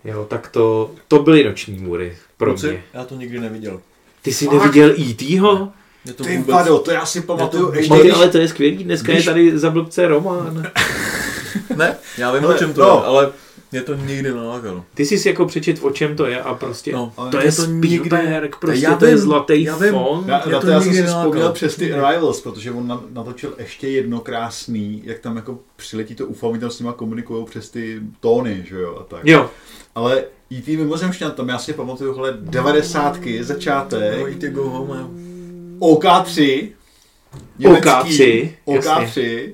jo, 0.05 0.25
tak 0.29 0.49
to, 0.49 0.91
to 1.07 1.19
byly 1.19 1.43
noční 1.43 1.77
můry 1.79 2.17
pro 2.37 2.51
Kluci, 2.51 2.67
mě. 2.67 2.83
Já 2.93 3.05
to 3.05 3.15
nikdy 3.15 3.39
neviděl. 3.39 3.81
Ty 4.21 4.33
jsi 4.33 4.45
Fakt? 4.45 4.53
neviděl 4.55 4.89
E.T.ho? 5.09 5.71
Mě 6.05 6.13
to 6.13 6.23
Ty 6.23 6.37
vůbec... 6.37 6.53
vado, 6.55 6.77
to 6.79 6.91
já 6.91 7.05
si 7.05 7.21
pamatuju 7.21 7.65
to- 7.67 7.73
ještě, 7.75 7.99
když... 7.99 8.13
ale 8.13 8.29
to 8.29 8.37
je 8.37 8.47
skvělý, 8.47 8.83
dneska 8.83 9.11
když- 9.11 9.25
je 9.25 9.31
tady 9.31 9.59
za 9.59 9.69
blbce 9.69 10.07
Roman. 10.07 10.63
Ne, 11.75 11.95
já 12.17 12.31
vím, 12.31 12.45
Ale- 12.45 12.55
o 12.55 12.57
čem 12.57 12.73
to 12.73 12.81
no. 12.81 12.87
je, 12.87 13.07
ale 13.07 13.31
mě 13.71 13.81
to 13.81 13.95
nikdy 13.95 14.21
nelákalo. 14.33 14.85
Ty 14.93 15.05
jsi 15.05 15.17
si 15.19 15.27
jako 15.27 15.45
přečet, 15.45 15.77
o 15.81 15.91
čem 15.91 16.15
to 16.15 16.25
je 16.25 16.41
a 16.41 16.53
prostě 16.53 16.91
No, 16.91 17.13
ale 17.17 17.31
to 17.31 17.37
je 17.37 17.51
to 17.51 17.61
Spielberg, 17.61 17.83
nikdy- 18.29 18.49
prostě 18.59 18.85
Já 18.85 18.95
to 18.95 19.05
je 19.05 19.11
vím, 19.15 19.23
zlatý 19.23 19.63
já 19.63 19.77
vím. 19.77 19.91
fond. 19.91 20.27
Já, 20.27 20.33
na 20.33 20.39
to 20.59 20.59
to 20.59 20.67
já 20.67 20.81
jsem 20.81 20.91
nikdy 20.91 21.07
si 21.07 21.13
vzpomněl 21.13 21.51
přes 21.51 21.75
ty 21.75 21.93
Arrivals, 21.93 22.41
protože 22.41 22.71
on 22.71 22.87
na- 22.87 23.03
natočil 23.13 23.53
ještě 23.57 23.87
jedno 23.87 24.19
krásný, 24.19 25.01
jak 25.05 25.19
tam 25.19 25.35
jako 25.35 25.59
přiletí 25.75 26.15
to 26.15 26.25
UFO, 26.27 26.49
oni 26.49 26.59
tam 26.59 26.69
s 26.71 26.79
nima 26.79 26.93
komunikují 26.93 27.45
přes 27.45 27.69
ty 27.69 27.99
tóny, 28.19 28.65
že 28.69 28.75
jo, 28.81 28.97
a 28.99 29.03
tak. 29.03 29.19
Jo, 29.23 29.49
Ale 29.95 30.23
E.T. 30.51 30.77
mimozemšťan, 30.77 31.31
tam 31.31 31.49
já 31.49 31.57
si 31.57 31.73
pamatuju, 31.73 32.13
hele, 32.15 32.37
devadesátky, 32.41 33.43
začátek, 33.43 34.19
No, 34.19 34.39
ty 34.39 34.49
go 34.49 34.63
home, 34.69 34.99
jo. 34.99 35.09
OK3, 35.79 36.69
německý, 37.59 37.89
OK3, 37.89 38.49
OK3, 38.65 39.53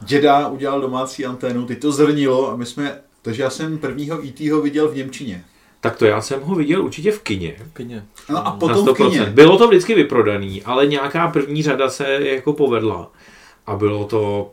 děda 0.00 0.48
udělal 0.48 0.80
domácí 0.80 1.26
anténu, 1.26 1.66
ty 1.66 1.76
to 1.76 1.92
zrnilo 1.92 2.50
a 2.50 2.56
my 2.56 2.66
jsme, 2.66 3.00
takže 3.22 3.42
já 3.42 3.50
jsem 3.50 3.78
prvního 3.78 4.24
E.T. 4.24 4.60
viděl 4.62 4.88
v 4.88 4.96
Němčině. 4.96 5.44
tak 5.80 5.96
to 5.96 6.06
já 6.06 6.20
jsem 6.20 6.40
ho 6.42 6.54
viděl 6.54 6.84
určitě 6.84 7.12
v 7.12 7.22
kině. 7.22 7.56
Kyně. 7.72 8.04
No 8.30 8.38
a 8.38 8.44
Na 8.44 8.50
potom 8.50 8.86
v 8.86 8.88
100%. 8.88 9.10
kině. 9.10 9.26
Bylo 9.26 9.58
to 9.58 9.68
vždycky 9.68 9.94
vyprodaný, 9.94 10.62
ale 10.62 10.86
nějaká 10.86 11.28
první 11.28 11.62
řada 11.62 11.90
se 11.90 12.04
jako 12.22 12.52
povedla. 12.52 13.10
A 13.66 13.76
bylo 13.76 14.04
to 14.04 14.50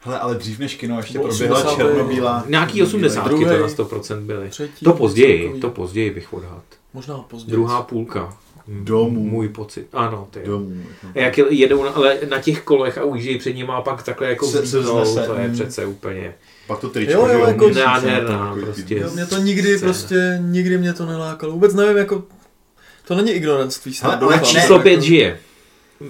Hele, 0.00 0.18
ale 0.18 0.34
dřív 0.34 0.58
než 0.58 0.74
kino 0.74 0.96
ještě 0.96 1.18
proběhla 1.18 1.58
80. 1.58 1.76
černobílá. 1.76 2.44
nějaký 2.48 2.82
80 2.82 3.28
to 3.28 3.36
na 3.36 3.66
100% 3.66 4.20
byly. 4.20 4.48
Třetí. 4.50 4.84
To 4.84 4.92
později, 4.92 5.60
to 5.60 5.70
později 5.70 6.10
bych 6.10 6.32
odhad. 6.32 6.62
Možná 6.94 7.18
později. 7.18 7.50
Druhá 7.52 7.82
půlka. 7.82 8.36
Domů. 8.68 9.20
Můj 9.24 9.48
pocit. 9.48 9.88
Ano, 9.92 10.28
ty. 10.30 10.40
Domů. 10.46 10.82
Jak 11.14 11.38
jedou 11.38 11.84
na, 11.84 11.90
ale 11.90 12.18
na 12.30 12.40
těch 12.40 12.62
kolech 12.62 12.98
a 12.98 13.04
ujíždějí 13.04 13.38
před 13.38 13.52
nimi 13.52 13.72
a 13.72 13.80
pak 13.80 14.02
takhle 14.02 14.28
jako 14.28 14.46
Se- 14.46 14.66
se 14.66 14.78
vznese, 14.80 15.22
to 15.26 15.34
je 15.34 15.48
přece 15.52 15.86
úplně 15.86 16.34
Pak 16.66 16.78
to 16.80 16.88
tričko, 16.88 17.12
Jo, 17.12 17.28
jo, 17.28 17.46
jako 17.46 17.68
nádherná 17.70 18.38
takový 18.38 18.60
ty- 18.60 18.64
prostě. 18.72 18.98
Jo, 18.98 19.10
mě 19.14 19.26
to 19.26 19.38
nikdy 19.38 19.76
Scéna. 19.76 19.92
prostě, 19.92 20.38
nikdy 20.42 20.78
mě 20.78 20.92
to 20.92 21.06
nelákalo. 21.06 21.52
Vůbec 21.52 21.74
nevím, 21.74 21.96
jako, 21.96 22.24
to 23.08 23.14
není 23.14 23.30
ignoranství 23.32 23.94
snad. 23.94 24.22
Ale-. 24.22 24.40
Číslo 24.40 24.78
pět 24.78 24.90
Jako- 24.92 25.04
žije. 25.04 25.38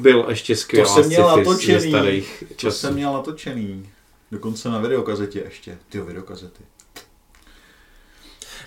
Byl 0.00 0.26
ještě 0.28 0.56
skvělá 0.56 0.94
jsem 0.94 1.06
měl 1.06 1.36
natočený. 1.36 2.24
To 2.60 2.70
jsem 2.70 2.94
měl 2.94 3.12
natočený. 3.12 3.88
Dokonce 4.32 4.68
na 4.68 4.78
videokazetě 4.78 5.40
ještě. 5.44 5.78
Ty 5.88 6.00
videokazety. 6.00 6.62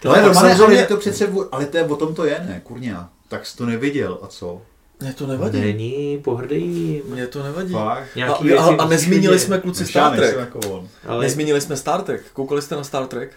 To 0.02 0.10
ale 0.10 0.17
tak 0.17 0.28
Romane, 0.28 0.56
ale 0.56 0.86
to 0.86 0.97
přece, 0.97 1.30
ale 1.52 1.65
to 1.65 1.78
je 1.78 1.84
o 1.84 1.95
tom 1.95 2.15
to 2.15 2.25
je, 2.25 2.39
ne, 2.47 2.62
kurňa. 2.63 3.10
Tak 3.29 3.45
jsi 3.45 3.57
to 3.57 3.65
neviděl, 3.65 4.19
a 4.21 4.27
co? 4.27 4.61
Mě 5.01 5.13
to 5.13 5.27
nevadí. 5.27 5.59
Není, 5.59 6.17
pohrdej. 6.23 7.01
Mě 7.09 7.27
to 7.27 7.43
nevadí. 7.43 7.73
Fakt? 7.73 8.03
A, 8.03 8.07
Nějaký 8.15 8.53
a, 8.53 8.63
a 8.83 8.87
nezmínili 8.87 9.39
jsme 9.39 9.57
kluci 9.59 9.83
Než 9.83 9.89
Star 9.89 10.15
Trek. 10.15 10.35
jako 10.39 10.59
on. 10.59 10.87
Ale 11.07 11.23
Nezmínili 11.23 11.61
jsme 11.61 11.77
Star 11.77 12.01
Trek. 12.01 12.21
Koukali 12.33 12.61
jste 12.61 12.75
na 12.75 12.83
Star 12.83 13.07
Trek? 13.07 13.31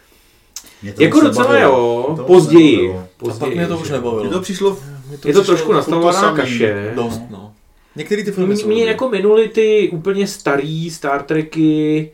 Mě 0.83 0.93
to 0.93 1.03
jako 1.03 1.21
docela 1.21 1.45
nebavilo. 1.53 1.79
jo, 2.09 2.15
To 2.17 2.25
později. 2.25 2.77
nebavilo. 2.77 3.09
později 3.17 3.37
A 3.43 3.47
pak 3.49 3.55
mě 3.57 3.67
to 3.67 3.79
už 3.79 3.91
nebavilo. 3.91 4.25
Mně 4.25 4.33
to 4.33 4.41
přišlo, 4.41 4.71
Mně 5.09 5.15
Je 5.15 5.19
to 5.19 5.27
přišlo 5.29 5.43
trošku 5.45 5.69
to 5.69 5.75
nastavovaná 5.75 6.37
kaše. 6.37 6.93
Dost, 6.95 7.21
no. 7.31 7.53
Některé 7.97 8.25
ty 8.25 8.33
filmy 8.33 8.55
Mě, 8.55 8.63
jsou 8.63 8.69
mě 8.69 8.85
jako 8.85 9.09
minuli 9.09 9.49
ty 9.49 9.91
úplně 9.93 10.27
starý 10.27 10.91
Star 10.91 11.23
Treky. 11.23 12.11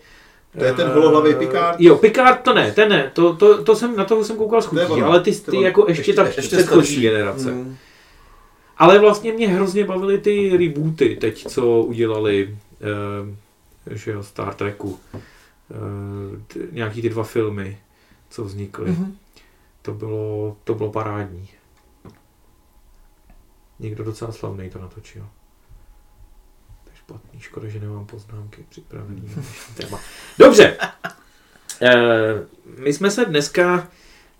To 0.58 0.64
je 0.64 0.72
ten 0.74 0.88
holohlavý 0.88 1.34
Picard? 1.34 1.80
Jo, 1.80 1.96
Picard 1.96 2.42
to 2.42 2.54
ne, 2.54 2.72
ten 2.72 2.88
ne, 2.88 3.10
to, 3.14 3.36
to, 3.36 3.64
to 3.64 3.76
jsem, 3.76 3.96
na 3.96 4.04
toho 4.04 4.24
jsem 4.24 4.36
koukal 4.36 4.62
s 4.62 4.66
To 4.66 4.78
je 4.78 5.02
ale 5.04 5.20
ty, 5.20 5.32
ty 5.32 5.62
jako 5.62 5.84
ještě, 5.88 6.00
Ještě- 6.00 6.14
ta 6.14 6.26
ještě 6.26 6.42
předchozí 6.42 6.66
starší. 6.86 7.00
generace. 7.00 7.50
Mm. 7.50 7.76
Ale 8.78 8.98
vlastně 8.98 9.32
mě 9.32 9.48
hrozně 9.48 9.84
bavily 9.84 10.18
ty 10.18 10.56
rebooty 10.56 11.16
teď, 11.20 11.46
co 11.46 11.80
udělali 11.82 12.56
eh, 13.90 13.94
že 13.96 14.10
jo, 14.10 14.22
Star 14.22 14.54
Treku. 14.54 14.98
Eh, 15.14 16.40
t, 16.46 16.60
nějaký 16.72 17.02
ty 17.02 17.08
dva 17.08 17.24
filmy, 17.24 17.78
co 18.30 18.44
vznikly. 18.44 18.90
Mhm. 18.90 19.16
To 19.82 19.92
bylo, 19.94 20.56
to 20.64 20.74
bylo 20.74 20.92
parádní. 20.92 21.48
Někdo 23.78 24.04
docela 24.04 24.32
slavný 24.32 24.70
to 24.70 24.78
natočil. 24.78 25.26
Špatný, 27.08 27.40
škoda, 27.40 27.68
že 27.68 27.80
nemám 27.80 28.06
poznámky 28.06 28.64
připravený 28.68 29.22
na 29.36 29.42
téma. 29.76 30.00
Dobře. 30.38 30.76
Eh, 31.82 32.46
my 32.78 32.92
jsme 32.92 33.10
se 33.10 33.24
dneska, 33.24 33.88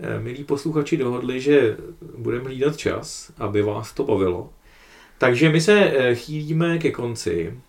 eh, 0.01 0.21
milí 0.21 0.45
posluchači, 0.45 0.97
dohodli, 0.97 1.41
že 1.41 1.77
budeme 2.19 2.45
hlídat 2.45 2.77
čas, 2.77 3.33
aby 3.39 3.63
vás 3.63 3.93
to 3.93 4.05
bavilo. 4.05 4.51
Takže 5.19 5.49
my 5.49 5.61
se 5.61 5.81
eh, 5.81 6.15
chýlíme 6.15 6.79
ke 6.79 6.91
konci. 6.91 7.61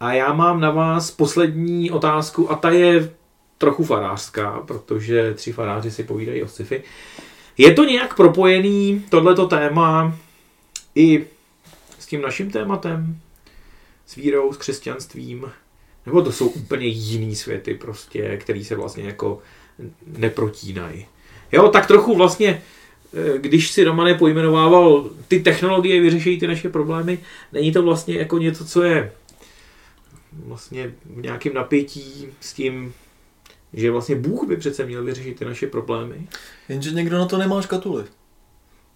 A 0.00 0.12
já 0.12 0.32
mám 0.32 0.60
na 0.60 0.70
vás 0.70 1.10
poslední 1.10 1.90
otázku 1.90 2.52
a 2.52 2.54
ta 2.54 2.70
je 2.70 3.14
trochu 3.58 3.84
farářská, 3.84 4.60
protože 4.66 5.34
tři 5.34 5.52
faráři 5.52 5.90
si 5.90 6.04
povídají 6.04 6.42
o 6.42 6.48
sci-fi. 6.48 6.82
Je 7.58 7.74
to 7.74 7.84
nějak 7.84 8.16
propojený, 8.16 9.04
tohleto 9.08 9.46
téma, 9.46 10.16
i 10.94 11.26
s 11.98 12.06
tím 12.06 12.22
naším 12.22 12.50
tématem? 12.50 13.20
S 14.10 14.14
vírou, 14.14 14.52
s 14.52 14.56
křesťanstvím? 14.56 15.52
Nebo 16.06 16.22
to 16.22 16.32
jsou 16.32 16.48
úplně 16.48 16.86
jiný 16.86 17.36
světy 17.36 17.74
prostě, 17.74 18.36
který 18.36 18.64
se 18.64 18.76
vlastně 18.76 19.04
jako 19.04 19.38
neprotínají? 20.06 21.06
Jo, 21.52 21.68
tak 21.68 21.86
trochu 21.86 22.16
vlastně, 22.16 22.62
eh, 23.14 23.38
když 23.38 23.70
si 23.70 23.84
Romane 23.84 24.14
pojmenovával, 24.14 25.10
ty 25.28 25.40
technologie 25.40 26.00
vyřeší 26.00 26.38
ty 26.38 26.46
naše 26.46 26.68
problémy, 26.68 27.18
není 27.52 27.72
to 27.72 27.82
vlastně 27.82 28.14
jako 28.14 28.38
něco, 28.38 28.64
co 28.64 28.82
je 28.82 29.12
vlastně 30.32 30.94
v 31.04 31.22
nějakém 31.22 31.54
napětí 31.54 32.26
s 32.40 32.52
tím, 32.52 32.94
že 33.72 33.90
vlastně 33.90 34.16
Bůh 34.16 34.48
by 34.48 34.56
přece 34.56 34.86
měl 34.86 35.04
vyřešit 35.04 35.38
ty 35.38 35.44
naše 35.44 35.66
problémy. 35.66 36.28
Jenže 36.68 36.90
někdo 36.90 37.18
na 37.18 37.26
to 37.26 37.38
nemá 37.38 37.62
škatuly. 37.62 38.04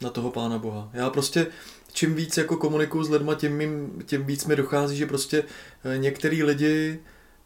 Na 0.00 0.10
toho 0.10 0.30
pána 0.30 0.58
boha. 0.58 0.90
Já 0.92 1.10
prostě 1.10 1.46
čím 1.94 2.14
víc 2.14 2.36
jako 2.36 2.56
komunikuju 2.56 3.04
s 3.04 3.10
lidma, 3.10 3.34
tím, 3.34 3.56
mým, 3.56 4.02
tím 4.06 4.24
víc 4.24 4.44
mi 4.44 4.56
dochází, 4.56 4.96
že 4.96 5.06
prostě 5.06 5.44
eh, 5.84 5.98
některý 5.98 6.42
lidi 6.42 7.00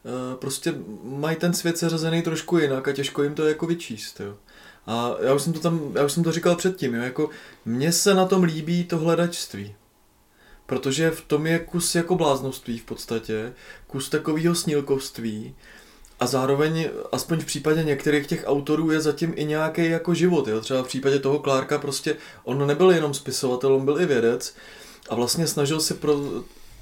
eh, 0.04 0.36
prostě 0.36 0.74
mají 1.02 1.36
ten 1.36 1.54
svět 1.54 1.78
seřazený 1.78 2.22
trošku 2.22 2.58
jinak 2.58 2.88
a 2.88 2.92
těžko 2.92 3.22
jim 3.22 3.34
to 3.34 3.48
jako 3.48 3.66
vyčíst. 3.66 4.20
Jo. 4.20 4.36
A 4.86 5.16
já 5.20 5.34
už 5.34 5.42
jsem 5.42 5.52
to 5.52 5.60
tam, 5.60 5.92
já 5.94 6.04
už 6.04 6.12
jsem 6.12 6.22
to 6.22 6.32
říkal 6.32 6.56
předtím, 6.56 6.94
jo, 6.94 7.02
jako 7.02 7.30
mně 7.64 7.92
se 7.92 8.14
na 8.14 8.26
tom 8.26 8.42
líbí 8.42 8.84
to 8.84 8.98
hledačství. 8.98 9.74
Protože 10.66 11.10
v 11.10 11.20
tom 11.20 11.46
je 11.46 11.58
kus 11.58 11.94
jako 11.94 12.14
bláznoství 12.14 12.78
v 12.78 12.84
podstatě, 12.84 13.52
kus 13.86 14.08
takového 14.08 14.54
snílkovství 14.54 15.54
a 16.20 16.26
zároveň, 16.26 16.90
aspoň 17.12 17.38
v 17.40 17.44
případě 17.44 17.84
některých 17.84 18.26
těch 18.26 18.44
autorů, 18.46 18.90
je 18.90 19.00
zatím 19.00 19.32
i 19.36 19.44
nějaký 19.44 19.90
jako 19.90 20.14
život. 20.14 20.48
Jo? 20.48 20.60
Třeba 20.60 20.82
v 20.82 20.86
případě 20.86 21.18
toho 21.18 21.38
Klárka 21.38 21.78
prostě, 21.78 22.16
on 22.44 22.66
nebyl 22.66 22.90
jenom 22.90 23.14
spisovatel, 23.14 23.74
on 23.74 23.84
byl 23.84 24.00
i 24.00 24.06
vědec 24.06 24.54
a 25.08 25.14
vlastně 25.14 25.46
snažil 25.46 25.80
se 25.80 25.94
pro 25.94 26.20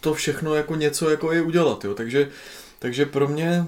to 0.01 0.15
všechno 0.15 0.55
jako 0.55 0.75
něco 0.75 1.11
jako 1.11 1.33
i 1.33 1.41
udělat. 1.41 1.85
Jo? 1.85 1.95
Takže, 1.95 2.31
takže 2.79 3.07
pro 3.07 3.29
mě 3.29 3.67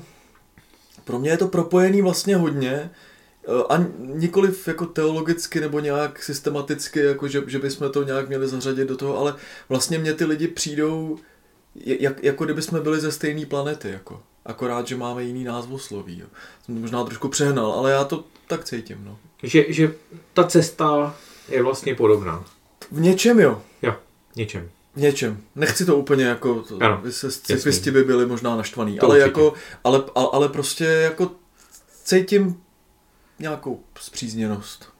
pro 1.08 1.18
mě 1.18 1.30
je 1.30 1.38
to 1.38 1.48
propojený 1.48 2.02
vlastně 2.02 2.36
hodně 2.36 2.70
eh, 2.70 3.62
a 3.68 3.86
nikoliv 3.98 4.68
jako 4.68 4.86
teologicky 4.86 5.60
nebo 5.60 5.80
nějak 5.80 6.22
systematicky, 6.22 7.00
jako 7.00 7.28
že, 7.28 7.42
že 7.46 7.58
bychom 7.58 7.90
to 7.90 8.02
nějak 8.02 8.28
měli 8.28 8.48
zařadit 8.48 8.88
do 8.88 8.96
toho, 8.96 9.18
ale 9.18 9.34
vlastně 9.68 9.98
mě 9.98 10.14
ty 10.14 10.24
lidi 10.24 10.48
přijdou, 10.48 11.18
jak, 11.74 12.24
jako 12.24 12.44
kdyby 12.44 12.62
jsme 12.62 12.80
byli 12.80 13.00
ze 13.00 13.12
stejné 13.12 13.46
planety. 13.46 13.90
Jako. 13.90 14.22
Akorát, 14.46 14.86
že 14.86 14.96
máme 14.96 15.22
jiný 15.24 15.44
názvosloví. 15.44 16.18
Jo. 16.18 16.26
Jsem 16.64 16.74
to 16.74 16.80
možná 16.80 17.04
trošku 17.04 17.28
přehnal, 17.28 17.72
ale 17.72 17.90
já 17.92 18.04
to 18.04 18.24
tak 18.46 18.64
cítím. 18.64 18.98
No. 19.04 19.18
Že, 19.42 19.64
že 19.68 19.94
ta 20.34 20.44
cesta 20.44 21.16
je 21.48 21.62
vlastně 21.62 21.94
podobná. 21.94 22.44
V 22.90 23.00
něčem 23.00 23.40
jo. 23.40 23.62
V 24.32 24.36
něčem. 24.36 24.70
V 24.96 25.00
něčem. 25.00 25.40
Nechci 25.54 25.84
to 25.84 25.96
úplně 25.96 26.24
jako, 26.24 26.62
to, 26.62 26.76
Ano, 26.80 27.00
vy 27.04 27.12
se 27.12 27.32
cyklisti 27.32 27.90
by 27.90 28.04
byli 28.04 28.26
možná 28.26 28.56
naštvaný, 28.56 28.98
To 28.98 29.06
ale, 29.06 29.14
určitě. 29.16 29.28
jako, 29.40 29.54
ale, 29.84 30.02
ale, 30.14 30.28
ale 30.32 30.48
prostě 30.48 30.84
jako 30.84 31.30
cítím 32.04 32.62
nějakou 33.38 33.82
zpřízněnost. 34.00 34.92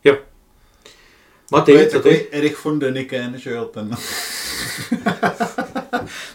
Maty, 1.53 1.87
co 1.91 1.97
takový 1.97 2.17
ty? 2.17 2.29
Erich 2.31 2.65
von 2.65 2.79
Deniken, 2.79 3.39
že 3.39 3.51
jo, 3.51 3.65
ten... 3.65 3.97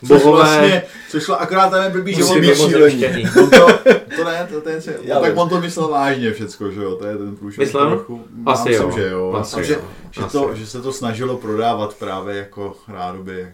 Což 0.07 0.23
Bohové 0.23 0.43
vlastně, 0.43 0.83
což 1.09 1.23
šlo 1.23 1.41
akorát 1.41 1.69
tam 1.69 1.83
je 1.83 1.89
blbý, 1.89 2.13
že 2.15 2.23
on 2.23 2.41
mimozemštění. 2.41 3.25
on 3.39 3.49
to, 3.49 3.67
to 4.15 4.23
ne, 4.23 4.47
to, 4.51 4.61
to 4.61 4.69
je, 4.69 4.81
Já 5.01 5.15
no, 5.15 5.21
tak 5.21 5.37
on 5.37 5.49
to 5.49 5.61
myslel 5.61 5.87
vážně 5.87 6.33
všecko, 6.33 6.71
že 6.71 6.83
jo, 6.83 6.95
to 6.95 7.05
je 7.05 7.17
ten 7.17 7.35
průšvih 7.35 7.67
Myslel? 7.67 7.89
trochu. 7.89 8.23
Asi 8.45 8.71
jo. 8.71 8.91
že 8.95 9.07
jo, 9.07 9.33
Asi 9.33 9.55
Asi 9.55 9.67
že, 9.67 9.73
jo. 9.73 9.81
že, 10.11 10.21
Asi 10.21 10.31
to, 10.31 10.43
jo. 10.43 10.55
že 10.55 10.67
se 10.67 10.81
to 10.81 10.93
snažilo 10.93 11.37
prodávat 11.37 11.93
právě 11.93 12.35
jako 12.35 12.77
rádoby 12.87 13.53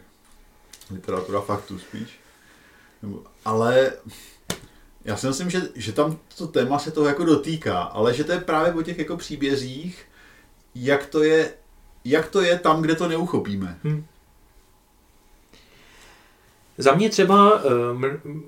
literatura 0.91 1.41
faktu 1.41 1.79
spíš. 1.79 2.19
Ale 3.45 3.91
já 5.05 5.17
si 5.17 5.27
myslím, 5.27 5.49
že, 5.49 5.61
že 5.75 5.91
tam 5.91 6.17
to 6.37 6.47
téma 6.47 6.79
se 6.79 6.91
toho 6.91 7.07
jako 7.07 7.25
dotýká, 7.25 7.79
ale 7.81 8.13
že 8.13 8.23
to 8.23 8.31
je 8.31 8.39
právě 8.39 8.73
o 8.73 8.81
těch 8.81 8.99
jako 8.99 9.17
příbězích, 9.17 10.05
jak 10.75 11.05
to 11.05 11.23
je, 11.23 11.53
jak 12.05 12.27
to 12.29 12.41
je 12.41 12.59
tam, 12.59 12.81
kde 12.81 12.95
to 12.95 13.07
neuchopíme. 13.07 13.77
Hmm. 13.83 14.05
Za 16.81 16.95
mě 16.95 17.09
třeba 17.09 17.61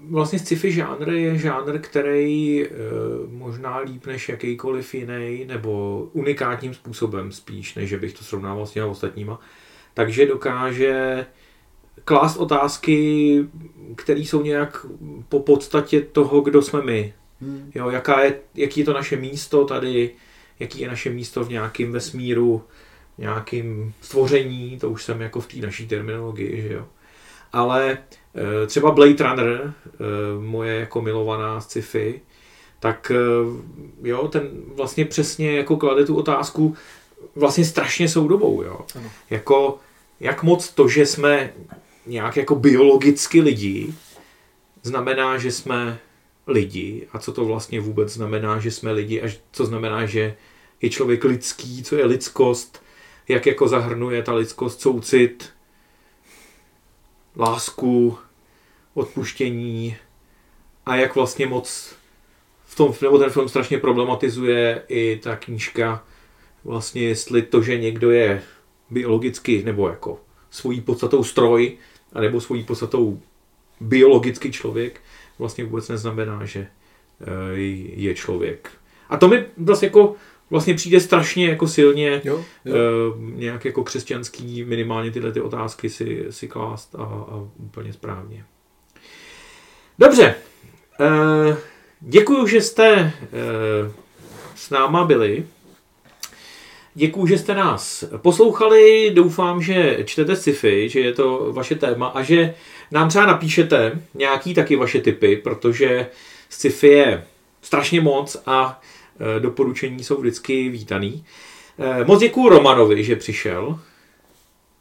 vlastně 0.10 0.40
sci-fi 0.40 0.72
žánr 0.72 1.10
je 1.10 1.38
žánr, 1.38 1.80
který 1.80 2.66
možná 3.28 3.78
líp 3.78 4.06
než 4.06 4.30
jakýkoliv 4.30 4.94
jiný, 4.94 5.46
nebo 5.48 6.00
unikátním 6.14 6.74
způsobem 6.74 7.32
spíš, 7.32 7.76
než 7.76 7.94
bych 7.94 8.14
to 8.14 8.24
srovnával 8.24 8.66
s 8.66 8.72
těmi 8.72 8.86
ostatníma, 8.86 9.40
takže 9.94 10.26
dokáže 10.26 11.26
klást 12.06 12.38
otázky, 12.38 13.46
které 13.96 14.20
jsou 14.20 14.42
nějak 14.42 14.86
po 15.30 15.40
podstatě 15.40 16.02
toho, 16.02 16.42
kdo 16.42 16.62
jsme 16.62 16.82
my. 16.82 17.14
Hmm. 17.42 17.72
Jo, 17.76 17.90
jaká 17.90 18.22
je, 18.22 18.40
jaký 18.56 18.80
je 18.80 18.86
to 18.86 18.94
naše 18.94 19.18
místo 19.18 19.66
tady, 19.66 20.10
jaký 20.60 20.80
je 20.80 20.88
naše 20.88 21.10
místo 21.10 21.44
v 21.44 21.50
nějakém 21.50 21.92
vesmíru, 21.92 22.64
nějakým 23.18 23.94
stvoření, 24.02 24.78
to 24.80 24.90
už 24.90 25.04
jsem 25.04 25.22
jako 25.22 25.42
v 25.42 25.48
té 25.48 25.58
naší 25.58 25.88
terminologii, 25.88 26.62
že 26.62 26.74
jo. 26.74 26.88
Ale 27.54 27.98
e, 28.64 28.68
třeba 28.68 28.92
Blade 28.92 29.24
Runner, 29.24 29.74
e, 29.86 29.94
moje 30.42 30.76
jako 30.76 31.02
milovaná 31.02 31.62
sci-fi, 31.62 32.22
tak 32.80 33.12
e, 33.12 33.16
jo, 34.10 34.28
ten 34.28 34.50
vlastně 34.76 35.06
přesně 35.06 35.58
jako 35.58 35.78
klade 35.78 36.06
tu 36.06 36.16
otázku 36.16 36.76
vlastně 37.36 37.66
strašně 37.66 38.10
soudobou, 38.10 38.62
jo. 38.62 38.80
Ano. 38.96 39.10
Jako, 39.30 39.80
jak 40.20 40.44
moc 40.44 40.70
to, 40.70 40.88
že 40.88 41.06
jsme 41.06 41.54
nějak 42.06 42.38
jako 42.38 42.56
biologicky 42.56 43.42
lidi, 43.42 43.94
znamená, 44.84 45.38
že 45.38 45.52
jsme 45.52 46.00
lidi? 46.48 47.08
A 47.14 47.20
co 47.20 47.34
to 47.34 47.46
vlastně 47.46 47.80
vůbec 47.80 48.14
znamená, 48.14 48.60
že 48.60 48.72
jsme 48.72 48.92
lidi? 48.92 49.22
A 49.22 49.30
co 49.52 49.66
znamená, 49.66 50.06
že 50.06 50.36
je 50.82 50.90
člověk 50.90 51.24
lidský, 51.24 51.84
co 51.84 51.96
je 51.96 52.06
lidskost, 52.06 52.84
jak 53.28 53.46
jako 53.46 53.68
zahrnuje 53.68 54.24
ta 54.24 54.34
lidskost 54.34 54.82
soucit, 54.82 55.50
lásku, 57.38 58.18
odpuštění 58.94 59.96
a 60.86 60.96
jak 60.96 61.16
vlastně 61.16 61.48
moc 61.48 61.96
v 62.66 62.76
tom, 62.76 62.94
nebo 63.02 63.18
ten 63.18 63.30
film 63.30 63.50
strašně 63.50 63.78
problematizuje 63.78 64.84
i 64.88 65.20
ta 65.24 65.36
knížka, 65.36 66.04
vlastně 66.64 67.02
jestli 67.02 67.42
to, 67.42 67.62
že 67.62 67.78
někdo 67.78 68.12
je 68.12 68.42
biologicky 68.90 69.64
nebo 69.64 69.90
jako 69.90 70.20
svojí 70.50 70.82
podstatou 70.82 71.24
stroj, 71.24 71.78
anebo 72.14 72.42
svojí 72.42 72.64
podstatou 72.64 73.22
biologický 73.80 74.52
člověk, 74.52 75.02
vlastně 75.40 75.64
vůbec 75.64 75.90
neznamená, 75.90 76.46
že 76.46 76.60
eh, 76.60 77.58
je 77.96 78.16
člověk. 78.16 78.72
A 79.10 79.18
to 79.18 79.28
mi 79.28 79.46
vlastně 79.58 79.86
jako 79.86 80.16
vlastně 80.52 80.74
přijde 80.74 81.00
strašně 81.00 81.48
jako 81.48 81.68
silně 81.68 82.22
jo, 82.24 82.46
jo. 82.66 82.76
Uh, 82.76 83.22
nějak 83.22 83.66
jako 83.66 83.84
křesťanský 83.84 84.64
minimálně 84.64 85.12
tyhle 85.12 85.32
ty 85.32 85.42
otázky 85.42 85.90
si, 85.90 86.26
si 86.30 86.48
klást 86.48 86.96
a, 86.96 87.04
a 87.04 87.48
úplně 87.60 87.94
správně. 87.94 88.46
Dobře. 90.00 90.36
Uh, 91.00 91.56
děkuju, 92.00 92.48
že 92.48 92.62
jste 92.62 93.14
uh, 93.22 93.92
s 94.56 94.70
náma 94.70 95.04
byli. 95.04 95.46
Děkuji, 96.94 97.28
že 97.28 97.38
jste 97.38 97.56
nás 97.56 98.04
poslouchali. 98.18 99.12
Doufám, 99.14 99.62
že 99.62 99.98
čtete 100.06 100.36
sci-fi, 100.36 100.90
že 100.90 101.00
je 101.00 101.14
to 101.14 101.54
vaše 101.54 101.76
téma 101.76 102.08
a 102.08 102.22
že 102.24 102.54
nám 102.92 103.10
třeba 103.10 103.26
napíšete 103.26 104.02
nějaký 104.14 104.54
taky 104.54 104.76
vaše 104.76 105.02
typy, 105.02 105.36
protože 105.36 106.08
sci-fi 106.50 106.88
je 106.88 107.26
strašně 107.62 108.02
moc 108.02 108.38
a 108.46 108.82
doporučení 109.40 110.04
jsou 110.04 110.22
vždycky 110.22 110.70
vítaný. 110.70 111.26
E, 111.80 112.06
moc 112.06 112.20
děkuji 112.20 112.50
Romanovi, 112.50 113.04
že 113.04 113.16
přišel. 113.16 113.80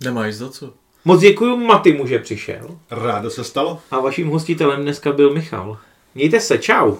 Nemáš 0.05 0.35
za 0.35 0.51
co. 0.51 0.73
Moc 1.05 1.21
děkuji 1.21 1.57
Matimu, 1.57 2.07
že 2.07 2.19
přišel. 2.19 2.79
Rádo 2.91 3.31
se 3.31 3.45
stalo. 3.45 3.81
A 3.91 4.01
vaším 4.01 4.29
hostitelem 4.29 4.83
dneska 4.83 5.13
byl 5.13 5.35
Michal. 5.35 5.79
Mějte 6.15 6.41
se, 6.41 6.59
čau. 6.59 6.97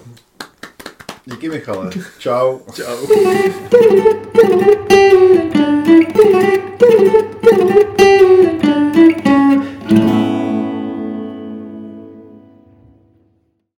Díky 1.25 1.49
Michale. 1.49 1.89
Čau. 2.19 2.59
Čau. 2.73 3.07